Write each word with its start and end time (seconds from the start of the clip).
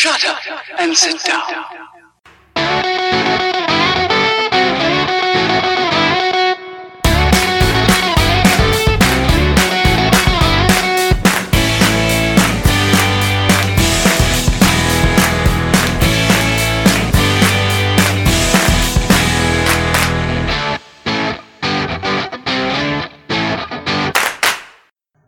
Shut 0.00 0.24
up 0.24 0.40
and 0.80 0.96
sit 0.96 1.20
down. 1.28 1.44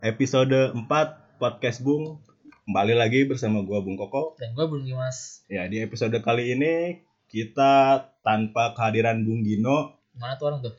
episode 0.01 0.73
4 0.73 1.37
podcast 1.37 1.85
Bung 1.85 2.17
kembali 2.63 2.95
lagi 2.95 3.27
bersama 3.27 3.59
gua 3.59 3.83
Bung 3.83 3.99
Koko. 3.99 4.39
Dan 4.39 4.55
gue 4.55 4.63
belum 4.63 4.87
Mas. 4.95 5.43
Ya 5.51 5.67
di 5.67 5.83
episode 5.83 6.15
kali 6.23 6.55
ini 6.55 7.03
kita 7.27 8.07
tanpa 8.23 8.71
kehadiran 8.71 9.19
Bung 9.27 9.43
Gino 9.43 9.99
Mana 10.15 10.39
tuh 10.39 10.47
orang 10.47 10.61
tuh? 10.63 10.75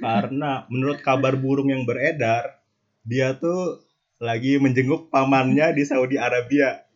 karena 0.00 0.62
menurut 0.72 1.02
kabar 1.02 1.34
burung 1.34 1.66
yang 1.68 1.82
beredar 1.82 2.62
dia 3.04 3.34
tuh 3.36 3.82
lagi 4.22 4.56
menjenguk 4.56 5.12
pamannya 5.12 5.76
di 5.76 5.84
Saudi 5.84 6.16
Arabia. 6.16 6.88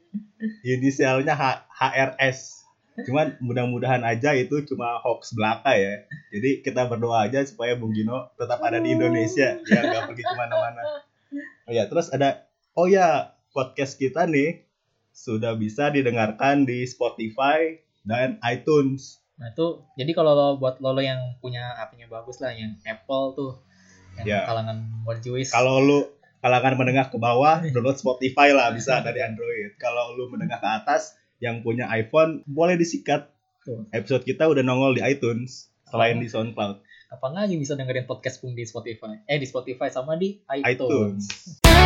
Inisialnya 0.65 1.35
H- 1.35 1.67
HRS. 1.69 2.65
Cuman 3.05 3.37
mudah-mudahan 3.45 4.01
aja 4.07 4.33
itu 4.33 4.65
cuma 4.65 4.97
hoax 5.05 5.37
belaka 5.37 5.77
ya. 5.77 6.09
Jadi 6.33 6.65
kita 6.65 6.89
berdoa 6.89 7.29
aja 7.29 7.45
supaya 7.45 7.77
Bung 7.77 7.93
Gino 7.93 8.33
tetap 8.41 8.63
ada 8.65 8.81
di 8.81 8.95
Indonesia, 8.95 9.59
ya 9.59 9.81
nggak 9.85 10.09
pergi 10.11 10.25
ke 10.25 10.35
mana-mana. 10.35 10.83
Oh 11.69 11.73
ya, 11.77 11.85
terus 11.87 12.09
ada, 12.09 12.49
oh 12.73 12.89
ya 12.89 13.38
podcast 13.59 13.99
kita 13.99 14.23
nih 14.25 14.63
sudah 15.11 15.59
bisa 15.59 15.91
didengarkan 15.91 16.63
di 16.63 16.87
Spotify 16.87 17.75
dan 18.07 18.39
iTunes. 18.41 19.19
Nah 19.35 19.51
itu 19.51 19.83
jadi 19.95 20.15
kalau 20.15 20.31
lo 20.31 20.49
buat 20.57 20.79
lo, 20.79 20.95
lo 20.95 21.03
yang 21.03 21.19
punya 21.39 21.75
HP-nya 21.75 22.07
bagus 22.07 22.39
lah 22.39 22.55
yang 22.55 22.79
Apple 22.83 23.35
tuh 23.35 23.53
yang 24.15 24.27
Ya. 24.27 24.41
kalangan 24.47 25.03
borjuis. 25.03 25.51
Kalau 25.51 25.79
lu 25.79 26.07
kalangan 26.39 26.75
menengah 26.75 27.11
ke 27.11 27.19
bawah, 27.19 27.59
download 27.75 27.99
Spotify 27.99 28.55
lah 28.55 28.71
bisa 28.71 28.99
dari 29.07 29.19
Android. 29.19 29.75
Kalau 29.75 30.15
lu 30.15 30.31
menengah 30.31 30.59
ke 30.59 30.69
atas 30.77 31.19
yang 31.39 31.67
punya 31.67 31.91
iPhone, 31.91 32.47
boleh 32.47 32.75
disikat. 32.75 33.27
Tuh. 33.63 33.91
Episode 33.91 34.23
kita 34.23 34.47
udah 34.47 34.63
nongol 34.63 34.95
di 34.95 35.03
iTunes 35.03 35.67
selain 35.85 36.19
di 36.19 36.31
SoundCloud. 36.31 36.79
Kapan 37.09 37.33
lagi 37.35 37.55
bisa 37.57 37.75
dengerin 37.75 38.05
podcast 38.05 38.39
pun 38.39 38.55
di 38.55 38.63
Spotify? 38.63 39.19
Eh 39.25 39.35
di 39.37 39.47
Spotify 39.47 39.89
sama 39.89 40.15
di 40.15 40.39
iTunes. 40.47 41.27
iTunes. 41.27 41.78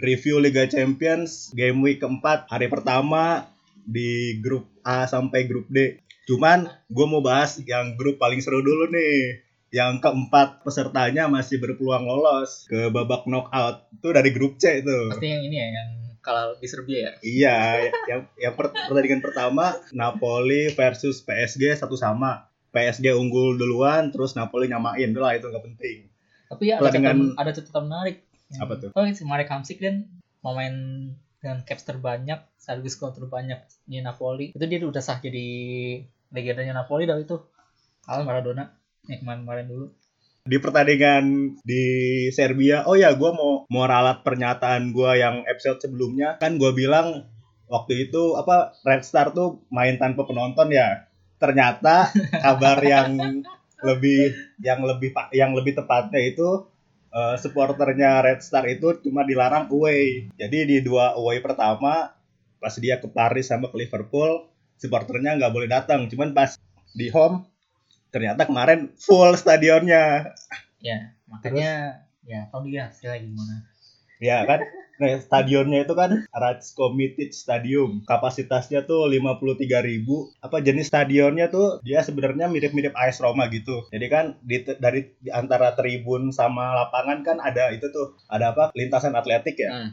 Review 0.00 0.40
Liga 0.40 0.64
Champions 0.64 1.52
game 1.52 1.84
week 1.84 2.00
keempat 2.00 2.48
hari 2.48 2.72
pertama 2.72 3.52
di 3.84 4.40
grup 4.40 4.64
A 4.80 5.04
sampai 5.04 5.44
grup 5.44 5.68
D. 5.68 6.00
Cuman 6.24 6.72
gue 6.88 7.06
mau 7.06 7.20
bahas 7.20 7.60
yang 7.68 8.00
grup 8.00 8.16
paling 8.16 8.40
seru 8.40 8.64
dulu 8.64 8.88
nih. 8.88 9.44
Yang 9.70 10.02
keempat 10.02 10.66
pesertanya 10.66 11.30
masih 11.30 11.62
berpeluang 11.62 12.02
lolos 12.02 12.66
ke 12.66 12.90
babak 12.90 13.28
knockout. 13.28 13.86
Itu 13.94 14.10
dari 14.10 14.34
grup 14.34 14.58
C 14.58 14.82
itu. 14.82 15.14
Pasti 15.14 15.30
yang 15.30 15.46
ini 15.46 15.56
ya 15.60 15.68
yang 15.70 15.90
kalau 16.24 16.56
di 16.58 16.66
Serbia 16.66 16.98
ya. 16.98 17.12
Iya, 17.22 17.58
yang 18.08 18.20
yang 18.36 18.54
per- 18.58 18.74
pertandingan 18.74 19.22
pertama 19.22 19.78
Napoli 19.94 20.72
versus 20.74 21.22
PSG 21.22 21.76
satu 21.76 21.94
sama. 21.94 22.50
PSG 22.70 23.10
unggul 23.14 23.58
duluan, 23.58 24.14
terus 24.14 24.38
Napoli 24.38 24.70
nyamain. 24.70 25.10
Udah 25.10 25.22
lah 25.22 25.32
itu 25.34 25.46
nggak 25.50 25.64
penting. 25.74 26.06
Tapi 26.50 26.62
ya 26.70 26.78
ada 26.78 26.90
catatan, 26.90 27.18
ada 27.34 27.50
catatan 27.50 27.82
menarik. 27.86 28.16
Yang- 28.50 28.62
Apa 28.62 28.72
tuh? 28.78 28.88
Oh 28.94 29.04
si 29.06 29.22
Marek 29.22 29.50
Hamsik 29.50 29.78
kan 29.78 30.06
pemain 30.40 30.74
dengan 31.40 31.58
caps 31.64 31.88
terbanyak, 31.88 32.40
sekaligus 32.60 33.00
gol 33.00 33.16
terbanyak 33.16 33.64
di 33.88 34.02
Napoli. 34.04 34.52
Itu 34.52 34.64
dia 34.64 34.78
udah 34.84 35.00
sah 35.00 35.16
jadi 35.18 35.46
legendanya 36.30 36.84
Napoli 36.84 37.08
dah 37.08 37.16
itu. 37.16 37.40
Kalah 38.04 38.24
Maradona 38.24 38.74
yang 39.08 39.24
kemarin-kemarin 39.24 39.66
dulu. 39.68 39.86
Di 40.40 40.56
pertandingan 40.56 41.24
di 41.62 41.84
Serbia, 42.32 42.88
oh 42.88 42.96
ya 42.96 43.12
gue 43.12 43.30
mau 43.32 43.68
mau 43.68 43.84
ralat 43.84 44.24
pernyataan 44.24 44.90
gue 44.90 45.10
yang 45.20 45.44
episode 45.44 45.84
sebelumnya 45.84 46.40
kan 46.40 46.56
gue 46.56 46.72
bilang 46.72 47.28
waktu 47.68 48.08
itu 48.08 48.34
apa 48.34 48.72
Red 48.82 49.04
Star 49.04 49.30
tuh 49.36 49.64
main 49.68 50.00
tanpa 50.00 50.24
penonton 50.24 50.72
ya. 50.72 51.06
Ternyata 51.36 52.08
kabar 52.40 52.80
yang 52.84 53.16
lebih 53.88 54.32
yang 54.60 54.80
lebih 54.84 55.12
yang 55.32 55.52
lebih 55.56 55.72
tepatnya 55.76 56.20
itu 56.20 56.68
eh, 57.10 57.36
supporternya 57.38 58.22
Red 58.24 58.40
Star 58.42 58.64
itu 58.70 58.98
cuma 59.02 59.26
dilarang 59.26 59.70
away. 59.70 60.30
Jadi 60.38 60.58
di 60.66 60.76
dua 60.82 61.14
away 61.18 61.42
pertama 61.42 62.14
pas 62.60 62.74
dia 62.76 63.00
ke 63.00 63.08
Paris 63.08 63.48
sama 63.48 63.72
ke 63.72 63.76
Liverpool, 63.80 64.46
supporternya 64.76 65.36
nggak 65.40 65.52
boleh 65.52 65.68
datang. 65.68 66.06
Cuman 66.06 66.36
pas 66.36 66.56
di 66.94 67.08
home 67.10 67.46
ternyata 68.10 68.46
kemarin 68.46 68.90
full 68.98 69.32
stadionnya. 69.38 70.34
Ya, 70.82 71.14
makanya 71.30 72.04
ya 72.26 72.46
tau 72.50 72.62
dia 72.66 72.90
hasilnya 72.90 73.20
gimana. 73.22 73.70
Ya 74.20 74.44
kan? 74.44 74.60
Nah, 75.00 75.16
stadionnya 75.16 75.88
itu 75.88 75.96
kan 75.96 76.28
Ratsko 76.28 76.92
Mitic 76.92 77.32
Stadium. 77.32 78.04
Kapasitasnya 78.04 78.84
tuh 78.84 79.08
53.000 79.08 79.80
ribu. 79.80 80.28
Apa 80.44 80.60
jenis 80.60 80.92
stadionnya 80.92 81.48
tuh 81.48 81.80
dia 81.80 82.04
sebenarnya 82.04 82.52
mirip-mirip 82.52 82.92
AS 82.92 83.24
Roma 83.24 83.48
gitu. 83.48 83.88
Jadi 83.88 84.06
kan 84.12 84.36
di, 84.44 84.60
dari 84.60 85.08
di 85.16 85.32
antara 85.32 85.72
tribun 85.72 86.36
sama 86.36 86.76
lapangan 86.76 87.24
kan 87.24 87.40
ada 87.40 87.72
itu 87.72 87.88
tuh, 87.88 88.20
ada 88.28 88.52
apa? 88.52 88.68
lintasan 88.76 89.16
atletik 89.16 89.56
ya. 89.56 89.72
Hmm, 89.72 89.90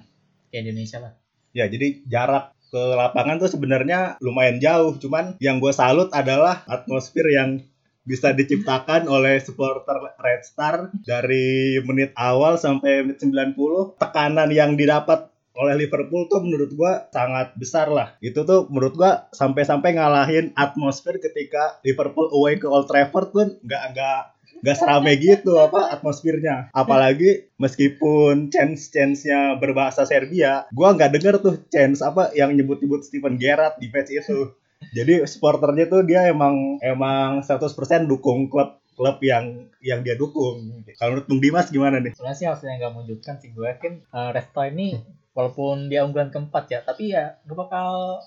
kayak 0.51 0.61
Indonesia 0.67 0.99
lah. 0.99 1.13
Ya, 1.55 1.71
jadi 1.71 2.03
jarak 2.03 2.51
ke 2.67 2.83
lapangan 2.99 3.39
tuh 3.39 3.47
sebenarnya 3.47 4.19
lumayan 4.19 4.59
jauh. 4.59 4.99
Cuman 4.99 5.39
yang 5.39 5.63
gue 5.63 5.71
salut 5.71 6.11
adalah 6.11 6.67
atmosfer 6.67 7.23
yang 7.31 7.63
bisa 8.07 8.31
diciptakan 8.31 9.11
oleh 9.11 9.43
supporter 9.43 9.99
Red 10.15 10.41
Star 10.47 10.89
dari 11.03 11.75
menit 11.83 12.15
awal 12.15 12.55
sampai 12.55 13.03
menit 13.03 13.19
90. 13.19 13.99
Tekanan 13.99 14.47
yang 14.55 14.79
didapat 14.79 15.27
oleh 15.57 15.73
Liverpool 15.85 16.29
tuh 16.29 16.39
menurut 16.45 16.71
gua 16.77 17.09
sangat 17.09 17.57
besar 17.57 17.89
lah. 17.89 18.15
Itu 18.23 18.45
tuh 18.45 18.69
menurut 18.69 18.95
gua 18.95 19.27
sampai-sampai 19.33 19.97
ngalahin 19.97 20.53
atmosfer 20.53 21.17
ketika 21.17 21.81
Liverpool 21.81 22.29
away 22.31 22.61
ke 22.61 22.69
Old 22.69 22.87
Trafford 22.87 23.33
tuh 23.33 23.57
nggak 23.65 23.83
nggak 23.97 24.21
nggak 24.61 24.77
serame 24.77 25.13
gitu 25.17 25.57
apa 25.57 25.93
atmosfernya. 25.97 26.69
Apalagi 26.73 27.49
meskipun 27.57 28.53
chance-chance-nya 28.53 29.57
berbahasa 29.57 30.05
Serbia, 30.05 30.69
gua 30.73 30.93
nggak 30.93 31.11
denger 31.17 31.35
tuh 31.41 31.55
chance 31.73 32.05
apa 32.05 32.31
yang 32.37 32.53
nyebut-nyebut 32.53 33.05
Steven 33.05 33.37
Gerrard 33.41 33.81
di 33.81 33.89
match 33.89 34.13
itu. 34.13 34.53
Jadi 34.93 35.25
supporternya 35.27 35.85
tuh 35.89 36.01
dia 36.07 36.25
emang 36.29 36.79
emang 36.81 37.43
100% 37.43 38.07
dukung 38.07 38.47
klub 38.47 38.79
klub 38.97 39.17
yang 39.21 39.69
yang 39.83 40.01
dia 40.01 40.17
dukung. 40.17 40.81
Kalau 40.97 41.13
menurut 41.13 41.27
Bung 41.29 41.41
Dimas 41.41 41.69
gimana 41.69 42.01
nih? 42.01 42.17
Sebenarnya 42.17 42.37
sih 42.37 42.47
hasilnya 42.49 42.75
nggak 42.81 42.93
menunjukkan 42.97 43.35
sih 43.37 43.49
gue 43.53 43.65
yakin 43.77 43.93
uh, 44.09 44.33
Resto 44.33 44.61
ini 44.65 44.97
walaupun 45.37 45.85
dia 45.85 46.01
unggulan 46.01 46.33
keempat 46.33 46.65
ya, 46.73 46.79
tapi 46.81 47.13
ya 47.13 47.37
nggak 47.45 47.57
bakal 47.57 48.17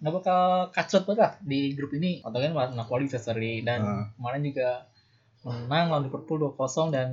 nggak 0.00 0.14
bakal 0.22 0.40
kacrut 0.70 1.04
banget 1.04 1.20
lah 1.20 1.32
di 1.42 1.60
grup 1.74 1.90
ini. 1.98 2.22
Kan 2.22 2.54
Napoli 2.78 3.10
bisa 3.10 3.18
seri 3.18 3.66
dan 3.66 3.82
Hmm. 3.82 4.06
kemarin 4.14 4.42
juga 4.46 4.70
menang 5.42 5.88
lawan 5.90 6.04
Liverpool 6.06 6.52
2-0 6.52 6.94
dan 6.94 7.10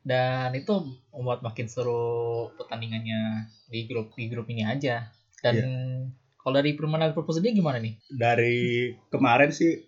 dan 0.00 0.50
itu 0.56 0.72
membuat 1.12 1.44
makin 1.44 1.68
seru 1.68 2.48
pertandingannya 2.56 3.44
di 3.68 3.84
grup 3.84 4.16
di 4.16 4.26
grup 4.26 4.48
ini 4.48 4.64
aja. 4.66 5.12
Dan 5.40 5.56
kalau 6.50 6.58
dari 6.66 6.74
permainan 6.74 7.14
Liverpool 7.14 7.30
sendiri 7.38 7.62
gimana 7.62 7.78
nih? 7.78 7.94
Dari 8.10 8.90
kemarin 9.06 9.54
sih 9.54 9.86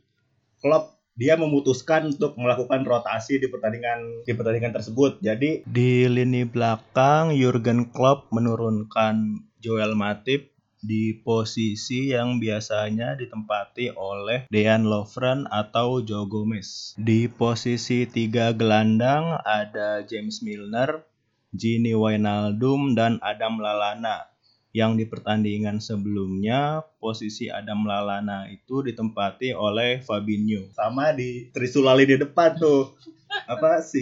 klub 0.63 0.95
dia 1.19 1.35
memutuskan 1.35 2.15
untuk 2.15 2.39
melakukan 2.39 2.87
rotasi 2.87 3.43
di 3.43 3.51
pertandingan 3.51 4.23
di 4.23 4.31
pertandingan 4.31 4.71
tersebut. 4.71 5.19
Jadi 5.19 5.67
di 5.67 6.07
lini 6.07 6.47
belakang 6.47 7.35
Jurgen 7.35 7.91
Klopp 7.91 8.31
menurunkan 8.31 9.43
Joel 9.59 9.99
Matip 9.99 10.55
di 10.79 11.19
posisi 11.19 12.15
yang 12.15 12.39
biasanya 12.39 13.19
ditempati 13.19 13.99
oleh 13.99 14.47
Dejan 14.47 14.87
Lovren 14.87 15.51
atau 15.51 15.99
Joe 15.99 16.31
Gomez. 16.31 16.95
Di 16.95 17.27
posisi 17.27 18.07
tiga 18.07 18.55
gelandang 18.55 19.35
ada 19.43 20.07
James 20.07 20.47
Milner, 20.47 21.03
Gini 21.51 21.91
Wijnaldum, 21.91 22.95
dan 22.95 23.19
Adam 23.19 23.59
Lallana 23.59 24.32
yang 24.73 24.97
di 24.97 25.05
pertandingan 25.05 25.79
sebelumnya 25.79 26.81
posisi 26.97 27.47
Adam 27.47 27.85
Lallana 27.85 28.49
itu 28.49 28.81
ditempati 28.81 29.53
oleh 29.53 30.01
Fabinho. 30.01 30.73
Sama 30.73 31.13
di 31.13 31.53
Trisulali 31.53 32.05
di 32.05 32.17
depan 32.17 32.57
tuh. 32.57 32.97
Apa 33.45 33.81
si 33.81 34.01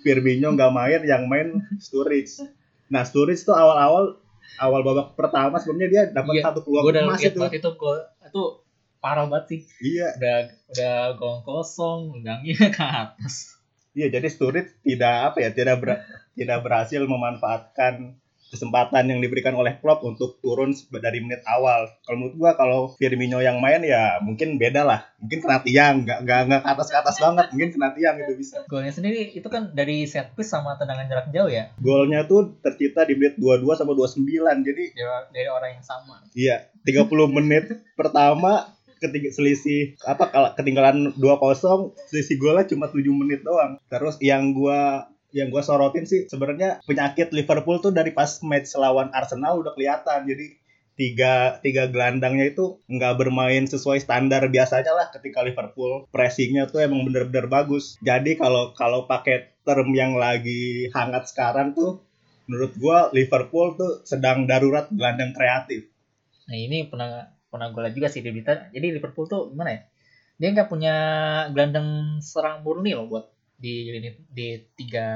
Firmino 0.00 0.52
nggak 0.52 0.72
main 0.72 1.00
yang 1.04 1.28
main 1.28 1.48
Sturridge. 1.76 2.44
Nah 2.88 3.04
Sturridge 3.04 3.44
tuh 3.44 3.52
awal-awal 3.52 4.16
awal 4.56 4.80
babak 4.80 5.12
pertama 5.14 5.56
sebelumnya 5.56 5.88
dia 5.88 6.02
dapat 6.08 6.40
Iya, 6.40 6.42
satu 6.48 6.60
peluang 6.64 6.84
udah 6.86 7.02
emas 7.04 7.20
itu. 7.20 7.36
banget 7.38 7.60
itu 7.60 7.70
gol 7.76 7.96
itu 8.20 8.42
parah 8.98 9.24
banget 9.24 9.44
sih. 9.48 9.60
iya. 9.80 10.08
Udah 10.16 10.36
udah 10.68 10.94
gol 11.16 11.36
kosong, 11.42 12.20
undangnya 12.20 12.68
ke 12.76 12.84
atas. 12.84 13.56
Iya, 13.92 14.12
jadi 14.12 14.28
Sturridge 14.28 14.76
tidak 14.80 15.32
apa 15.32 15.36
ya, 15.40 15.50
tidak 15.52 15.76
ber- 15.80 16.00
tidak 16.32 16.58
berhasil 16.60 17.00
memanfaatkan 17.04 18.19
kesempatan 18.50 19.06
yang 19.06 19.22
diberikan 19.22 19.54
oleh 19.54 19.78
Klopp 19.78 20.02
untuk 20.02 20.42
turun 20.42 20.74
dari 20.90 21.22
menit 21.22 21.46
awal. 21.46 21.86
Kalau 22.02 22.16
menurut 22.18 22.36
gua 22.36 22.52
kalau 22.58 22.92
Firmino 22.98 23.38
yang 23.38 23.62
main 23.62 23.80
ya 23.86 24.18
mungkin 24.20 24.58
beda 24.58 24.82
lah. 24.82 25.06
Mungkin 25.22 25.38
kena 25.40 25.62
tiang, 25.62 26.02
nggak 26.02 26.18
nggak 26.26 26.40
nggak 26.50 26.60
ke 26.66 26.70
atas 26.74 26.88
ke 26.90 26.96
atas 26.98 27.16
banget, 27.22 27.46
mungkin 27.54 27.70
kena 27.70 27.88
tiang 27.94 28.14
itu 28.18 28.32
bisa. 28.34 28.56
Golnya 28.66 28.90
sendiri 28.90 29.30
itu 29.32 29.46
kan 29.46 29.70
dari 29.70 30.04
set 30.10 30.34
piece 30.34 30.50
sama 30.50 30.74
tendangan 30.74 31.06
jarak 31.06 31.30
jauh 31.30 31.48
ya. 31.48 31.70
Golnya 31.78 32.26
tuh 32.26 32.58
tercipta 32.58 33.06
di 33.06 33.14
menit 33.14 33.38
22 33.38 33.78
sama 33.78 33.94
29. 33.94 34.26
Jadi 34.66 34.84
Dari, 34.90 35.24
dari 35.30 35.48
orang 35.48 35.78
yang 35.78 35.84
sama. 35.86 36.18
iya, 36.34 36.66
30 36.82 37.06
menit 37.38 37.70
pertama 37.94 38.66
ketika 39.00 39.32
selisih 39.32 39.96
apa 40.04 40.28
kalau 40.28 40.52
ketinggalan 40.52 41.16
2-0 41.16 41.96
selisih 42.12 42.36
golnya 42.36 42.68
cuma 42.68 42.92
7 42.92 43.00
menit 43.16 43.40
doang. 43.40 43.80
Terus 43.88 44.20
yang 44.20 44.52
gua 44.52 45.08
yang 45.36 45.48
gua 45.50 45.62
sorotin 45.62 46.06
sih 46.06 46.26
sebenarnya 46.26 46.82
penyakit 46.84 47.30
Liverpool 47.30 47.78
tuh 47.78 47.90
dari 47.94 48.10
pas 48.14 48.40
match 48.46 48.74
lawan 48.78 49.10
Arsenal 49.14 49.62
udah 49.62 49.72
kelihatan. 49.74 50.26
Jadi 50.26 50.60
tiga 50.98 51.56
tiga 51.64 51.88
gelandangnya 51.88 52.52
itu 52.52 52.84
nggak 52.84 53.16
bermain 53.16 53.64
sesuai 53.64 54.04
standar 54.04 54.44
biasanya 54.52 54.92
lah 54.92 55.08
ketika 55.08 55.40
Liverpool 55.40 56.04
pressingnya 56.12 56.68
tuh 56.68 56.84
emang 56.84 57.08
bener-bener 57.08 57.48
bagus. 57.48 57.96
Jadi 58.04 58.36
kalau 58.36 58.76
kalau 58.76 59.08
pakai 59.08 59.56
term 59.64 59.90
yang 59.96 60.18
lagi 60.18 60.92
hangat 60.92 61.30
sekarang 61.30 61.72
tuh 61.72 62.04
menurut 62.50 62.72
gua 62.76 63.08
Liverpool 63.16 63.78
tuh 63.78 64.04
sedang 64.04 64.44
darurat 64.44 64.90
gelandang 64.92 65.32
kreatif. 65.32 65.88
Nah 66.50 66.58
ini 66.58 66.90
pernah 66.90 67.30
pernah 67.50 67.68
gue 67.74 67.90
juga 67.94 68.06
sih 68.06 68.22
di 68.22 68.30
berita. 68.30 68.70
Jadi 68.70 68.86
Liverpool 68.94 69.26
tuh 69.26 69.50
gimana 69.50 69.74
ya? 69.74 69.80
Dia 70.40 70.48
nggak 70.56 70.68
punya 70.70 70.94
gelandang 71.52 72.18
serang 72.22 72.62
murni 72.64 72.94
loh 72.96 73.10
buat 73.10 73.26
di 73.60 73.92
lini 73.92 74.10
di 74.32 74.56
tiga 74.74 75.08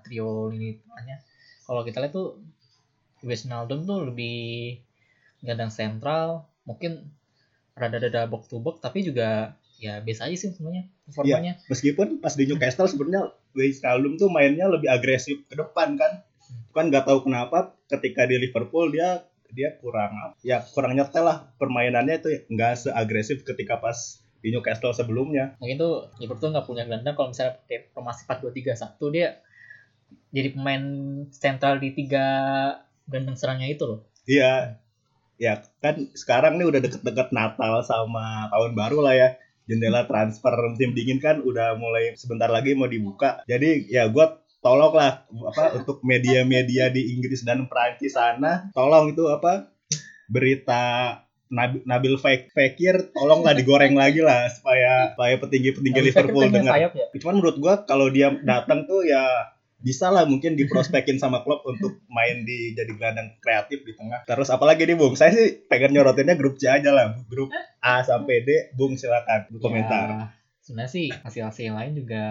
trio 0.00 0.48
lini 0.48 0.80
tengahnya. 0.80 1.20
Kalau 1.68 1.84
kita 1.84 2.00
lihat 2.00 2.12
tuh 2.16 2.40
Wijnaldum 3.20 3.84
tuh 3.84 4.08
lebih 4.08 4.80
gelandang 5.44 5.68
sentral, 5.68 6.48
mungkin 6.64 7.12
rada-rada 7.76 8.24
box 8.28 8.48
to 8.48 8.60
box 8.60 8.80
tapi 8.80 9.04
juga 9.04 9.56
ya 9.80 10.04
biasa 10.04 10.28
aja 10.28 10.36
sih 10.36 10.52
semuanya 10.52 10.84
performanya. 11.08 11.56
meskipun 11.72 12.20
pas 12.20 12.36
di 12.36 12.44
Newcastle 12.44 12.84
sebenarnya 12.84 13.32
Wijnaldum 13.56 14.20
tuh 14.20 14.28
mainnya 14.28 14.68
lebih 14.68 14.92
agresif 14.92 15.40
ke 15.48 15.56
depan 15.56 15.96
kan 15.96 16.20
kan 16.76 16.84
nggak 16.92 17.08
tahu 17.08 17.24
kenapa 17.24 17.72
ketika 17.88 18.28
di 18.28 18.36
Liverpool 18.36 18.92
dia 18.92 19.24
dia 19.50 19.74
kurang 19.80 20.36
ya 20.44 20.62
kurang 20.76 20.94
nyetel 20.94 21.24
lah 21.26 21.50
permainannya 21.56 22.22
itu 22.22 22.28
nggak 22.52 22.86
seagresif 22.86 23.42
ketika 23.42 23.80
pas 23.80 24.19
di 24.40 24.48
Newcastle 24.52 24.96
sebelumnya. 24.96 25.56
Mungkin 25.60 25.76
tuh 25.76 26.08
Liverpool 26.20 26.52
nggak 26.52 26.66
punya 26.66 26.84
gelandang 26.88 27.14
kalau 27.16 27.32
misalnya 27.32 27.60
pakai 27.64 27.92
formasi 27.92 28.24
4-2-3-1 28.26 29.14
dia 29.14 29.28
jadi 30.30 30.48
pemain 30.54 30.84
sentral 31.30 31.78
di 31.78 31.90
tiga 31.94 32.26
gelandang 33.06 33.38
serangnya 33.38 33.68
itu 33.70 33.84
loh. 33.86 34.00
iya. 34.26 34.78
Ya 35.40 35.64
kan 35.80 35.96
sekarang 36.12 36.60
nih 36.60 36.68
udah 36.68 36.80
deket-deket 36.84 37.32
Natal 37.32 37.80
sama 37.80 38.52
tahun 38.52 38.76
baru 38.76 39.00
lah 39.00 39.14
ya. 39.16 39.28
Jendela 39.64 40.04
transfer 40.04 40.52
musim 40.68 40.92
dingin 40.92 41.16
kan 41.22 41.40
udah 41.40 41.78
mulai 41.80 42.12
sebentar 42.12 42.52
lagi 42.52 42.76
mau 42.76 42.90
dibuka. 42.90 43.40
Jadi 43.48 43.88
ya 43.88 44.04
gue 44.12 44.26
tolong 44.60 44.92
lah 44.92 45.24
apa 45.24 45.64
untuk 45.80 46.04
media-media 46.04 46.92
di 46.92 47.16
Inggris 47.16 47.42
dan 47.42 47.64
Perancis 47.66 48.14
sana 48.14 48.68
tolong 48.76 49.16
itu 49.16 49.24
apa 49.32 49.72
berita 50.28 51.16
Nabil, 51.50 51.82
Nabil 51.82 52.14
Fek- 52.14 52.54
Fekir 52.54 53.10
tolonglah 53.10 53.58
digoreng 53.58 53.98
lagi 53.98 54.22
lah 54.22 54.46
supaya 54.46 55.10
supaya 55.12 55.34
petinggi-petinggi 55.34 56.00
Liverpool 56.00 56.46
dengar. 56.46 56.78
sayap 56.78 56.92
ya? 56.94 57.06
Cuman 57.18 57.42
menurut 57.42 57.56
gua 57.58 57.74
kalau 57.82 58.06
dia 58.06 58.30
datang 58.40 58.86
tuh 58.86 59.02
ya 59.02 59.50
bisa 59.80 60.12
lah 60.12 60.28
mungkin 60.28 60.54
diprospekin 60.54 61.16
sama 61.16 61.40
klub 61.40 61.64
untuk 61.64 62.04
main 62.06 62.44
di 62.44 62.76
jadi 62.76 62.92
gelandang 62.94 63.34
kreatif 63.40 63.82
di 63.82 63.96
tengah. 63.96 64.22
Terus 64.28 64.46
apalagi 64.46 64.84
nih 64.84 64.94
Bung, 64.94 65.16
saya 65.16 65.32
sih 65.32 65.66
pengen 65.66 65.90
nyorotinnya 65.90 66.36
grup 66.36 66.54
C 66.54 66.68
aja 66.68 66.92
lah, 66.92 67.16
grup 67.26 67.48
A 67.80 68.04
sampai 68.04 68.44
D. 68.44 68.50
Bung 68.76 68.94
silakan 68.94 69.48
komentar. 69.56 70.06
Ya, 70.06 70.24
sebenarnya 70.60 70.92
sih 70.92 71.06
hasil-hasil 71.10 71.72
lain 71.72 71.92
juga 71.96 72.22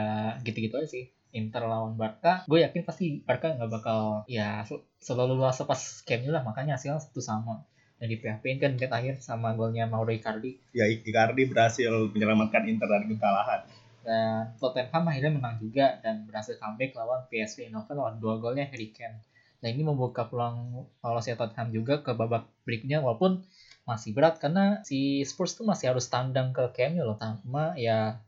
gitu-gitu 0.46 0.78
aja 0.78 0.88
sih. 0.88 1.10
Inter 1.30 1.62
lawan 1.66 1.94
Barca, 1.94 2.42
gue 2.46 2.62
yakin 2.62 2.82
pasti 2.82 3.22
Barca 3.22 3.54
nggak 3.54 3.70
bakal 3.70 4.26
ya 4.26 4.66
sel- 4.66 4.82
selalu 4.98 5.38
luas 5.38 5.58
pas 5.60 5.82
Camp 6.02 6.26
Nou 6.26 6.34
lah 6.34 6.42
makanya 6.42 6.74
hasilnya 6.78 7.02
satu 7.02 7.22
sama. 7.22 7.66
Dan 8.00 8.08
di 8.08 8.16
PHP 8.16 8.44
kan 8.64 8.72
menit 8.80 8.92
akhir 8.92 9.20
sama 9.20 9.52
golnya 9.60 9.84
Mauro 9.84 10.10
Icardi 10.16 10.56
Ya 10.72 10.88
Icardi 10.88 11.44
berhasil 11.52 11.92
menyelamatkan 12.16 12.64
Inter 12.66 12.88
dari 12.88 13.12
kekalahan. 13.12 13.68
dan 14.00 14.56
Tottenham 14.58 15.12
akhirnya 15.12 15.32
menang 15.36 15.60
juga 15.60 16.00
dan 16.00 16.24
berhasil 16.24 16.56
comeback 16.56 16.96
lawan 16.96 17.28
PSV 17.28 17.68
Eindhoven 17.68 18.00
lawan 18.00 18.16
dua 18.18 18.40
golnya 18.40 18.66
Harry 18.72 18.96
Kane. 18.96 19.22
Nah 19.60 19.68
ini 19.68 19.84
membuka 19.84 20.26
peluang 20.26 20.88
lolosnya 21.04 21.36
Tottenham 21.36 21.76
juga 21.76 22.00
ke 22.00 22.16
babak 22.16 22.48
berikutnya 22.64 23.04
walaupun 23.04 23.44
masih 23.84 24.16
berat 24.16 24.40
karena 24.40 24.80
si 24.88 25.26
Spurs 25.28 25.60
tuh 25.60 25.68
masih 25.68 25.92
harus 25.92 26.08
tandang 26.08 26.56
ke 26.56 26.72
Nou 26.96 27.12
loh 27.14 27.18
sama 27.20 27.76
ya 27.76 28.24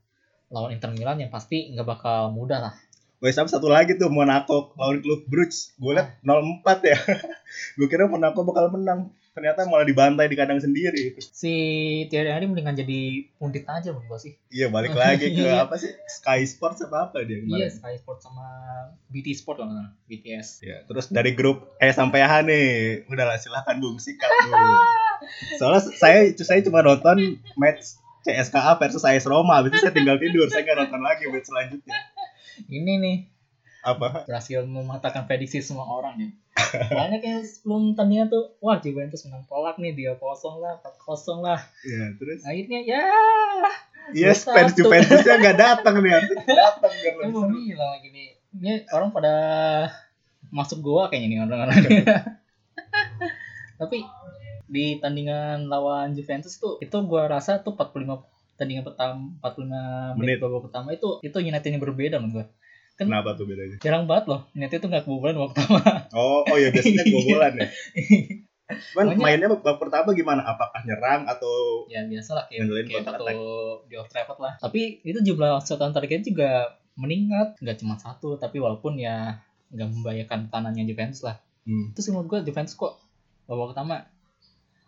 lawan 0.51 0.75
Inter 0.75 0.91
Milan 0.91 1.23
yang 1.23 1.31
pasti 1.31 1.71
nggak 1.71 1.87
bakal 1.87 2.35
mudah 2.35 2.59
lah. 2.59 2.73
Wes 3.21 3.37
sama 3.37 3.47
satu 3.47 3.69
lagi 3.69 3.95
tuh 3.95 4.09
Monaco 4.09 4.73
lawan 4.75 4.99
klub 4.99 5.23
Bruges. 5.29 5.77
Gue 5.77 5.93
liat 5.93 6.19
0-4 6.25 6.65
ya. 6.89 6.97
gue 7.77 7.87
kira 7.87 8.09
Monaco 8.09 8.41
bakal 8.41 8.73
menang. 8.73 9.13
Ternyata 9.31 9.63
malah 9.63 9.87
dibantai 9.87 10.27
di 10.27 10.35
kandang 10.35 10.59
sendiri. 10.59 11.15
Si 11.17 11.53
Thierry 12.07 12.29
Henry 12.29 12.45
mendingan 12.45 12.75
jadi 12.75 12.99
pundit 13.35 13.63
aja 13.63 13.89
menurut 13.89 14.05
gua 14.05 14.19
sih. 14.19 14.35
Iya 14.47 14.67
balik 14.67 14.91
lagi 14.91 15.31
ke 15.31 15.39
Iya. 15.47 15.63
apa 15.63 15.75
sih 15.75 15.87
Sky 16.05 16.43
Sports 16.43 16.83
apa 16.83 17.07
apa 17.07 17.23
dia 17.23 17.39
Iya, 17.39 17.71
kemarin. 17.71 17.71
Sky 17.71 17.95
Sport 17.97 18.19
sama 18.19 18.45
BT 19.07 19.27
Sport 19.33 19.57
kalau 19.57 19.71
nggak 19.71 19.89
BTS. 20.05 20.47
Ya, 20.61 20.83
terus 20.83 21.07
dari 21.07 21.31
grup 21.31 21.71
E 21.77 21.87
sampai 21.89 22.19
H 22.21 22.43
nih, 22.43 22.67
udahlah 23.07 23.39
silahkan 23.39 23.79
Bung 23.79 23.95
sikat 23.97 24.27
Bung. 24.27 24.59
Soalnya 25.59 25.79
saya 25.89 26.19
saya 26.35 26.59
cuma 26.61 26.83
nonton 26.83 27.17
match 27.55 27.95
CSKA 28.21 28.77
versus 28.77 29.01
AS 29.01 29.23
Roma, 29.23 29.57
habis 29.57 29.71
itu 29.71 29.81
saya 29.81 29.95
tinggal 29.95 30.17
tidur, 30.17 30.45
saya 30.45 30.61
nggak 30.61 30.77
nonton 30.77 31.01
lagi 31.01 31.23
match 31.25 31.47
selanjutnya. 31.47 31.95
Ini 32.67 32.93
nih 32.99 33.17
Apa? 33.81 34.29
berhasil 34.29 34.61
mematahkan 34.61 35.25
prediksi 35.25 35.57
semua 35.65 35.89
orang 35.89 36.13
ya. 36.21 36.29
Banyak 36.99 37.21
yang 37.25 37.41
sebelum 37.41 37.97
tandingan 37.97 38.29
tuh, 38.29 38.53
wah 38.61 38.77
Juventus 38.77 39.25
menang 39.25 39.49
telak 39.49 39.81
nih, 39.81 39.97
3-0 40.17 40.61
lah, 40.61 40.77
4-0 40.85 41.41
lah. 41.41 41.59
Iya, 41.81 42.05
terus 42.21 42.39
Akhirnya 42.45 42.79
ya, 42.85 43.03
iya 44.13 44.31
Satu. 44.37 44.53
fans 44.53 44.73
Juventusnya 44.77 45.35
nggak 45.41 45.57
datang 45.57 45.95
nih, 46.05 46.13
datang 46.61 46.91
kan 46.93 47.29
seru. 47.33 47.49
bilang 47.49 47.89
lagi 47.97 48.07
nih. 48.13 48.29
Ini 48.51 48.73
orang 48.93 49.09
pada 49.09 49.33
masuk 50.53 50.83
goa 50.83 51.07
kayaknya 51.09 51.27
nih 51.31 51.39
orang-orang. 51.47 51.77
Tapi 53.81 53.97
di 54.69 55.01
tandingan 55.01 55.65
lawan 55.65 56.13
Juventus 56.13 56.59
tuh, 56.61 56.77
itu 56.83 56.93
gua 57.07 57.25
rasa 57.25 57.63
tuh 57.65 57.73
45 57.73 58.29
tandingan 58.61 58.85
pertama 58.85 59.17
45 59.41 59.65
menit 59.65 60.19
Menit. 60.21 60.37
babak 60.37 60.61
pertama 60.69 60.93
itu 60.93 61.17
itu 61.25 61.37
United 61.41 61.65
yang 61.65 61.81
berbeda 61.81 62.21
menurut 62.21 62.45
gua. 62.45 62.60
Kan 63.01 63.09
Kenapa 63.09 63.33
tuh 63.33 63.49
bedanya? 63.49 63.77
jarang 63.81 64.05
banget 64.05 64.25
loh 64.29 64.41
United 64.53 64.77
tuh 64.77 64.89
nggak 64.93 65.03
kebobolan 65.09 65.33
babak 65.33 65.49
pertama. 65.57 65.81
Oh, 66.13 66.45
oh 66.45 66.57
ya 66.61 66.69
biasanya 66.69 67.01
kebobolan 67.01 67.53
ya. 67.57 67.67
Cuman 68.93 69.17
mainnya 69.17 69.49
babak 69.49 69.81
pertama 69.81 70.13
gimana? 70.13 70.45
Apakah 70.45 70.85
nyerang 70.85 71.25
atau 71.25 71.83
ya 71.89 72.05
biasa 72.05 72.37
lah 72.37 72.45
kayak, 72.45 72.69
kayak 72.87 73.03
waktu 73.03 73.37
di 73.89 73.95
Old 73.97 74.07
Trafford 74.07 74.39
lah 74.39 74.53
tapi 74.61 75.01
itu 75.01 75.19
jumlah 75.19 75.59
shot 75.65 75.81
on 75.81 75.91
target 75.91 76.21
juga 76.23 76.77
meningkat 76.93 77.57
nggak 77.57 77.81
cuma 77.81 77.97
satu 77.97 78.37
tapi 78.37 78.61
walaupun 78.61 78.95
ya 78.95 79.41
nggak 79.73 79.89
membahayakan 79.89 80.53
tangannya 80.53 80.85
Juventus 80.85 81.25
lah 81.25 81.41
Hmm. 81.61 81.93
itu 81.93 82.01
sih 82.01 82.09
menurut 82.09 82.25
gue 82.25 82.49
Juventus 82.49 82.73
kok 82.73 82.97
babak 83.45 83.77
pertama 83.77 84.01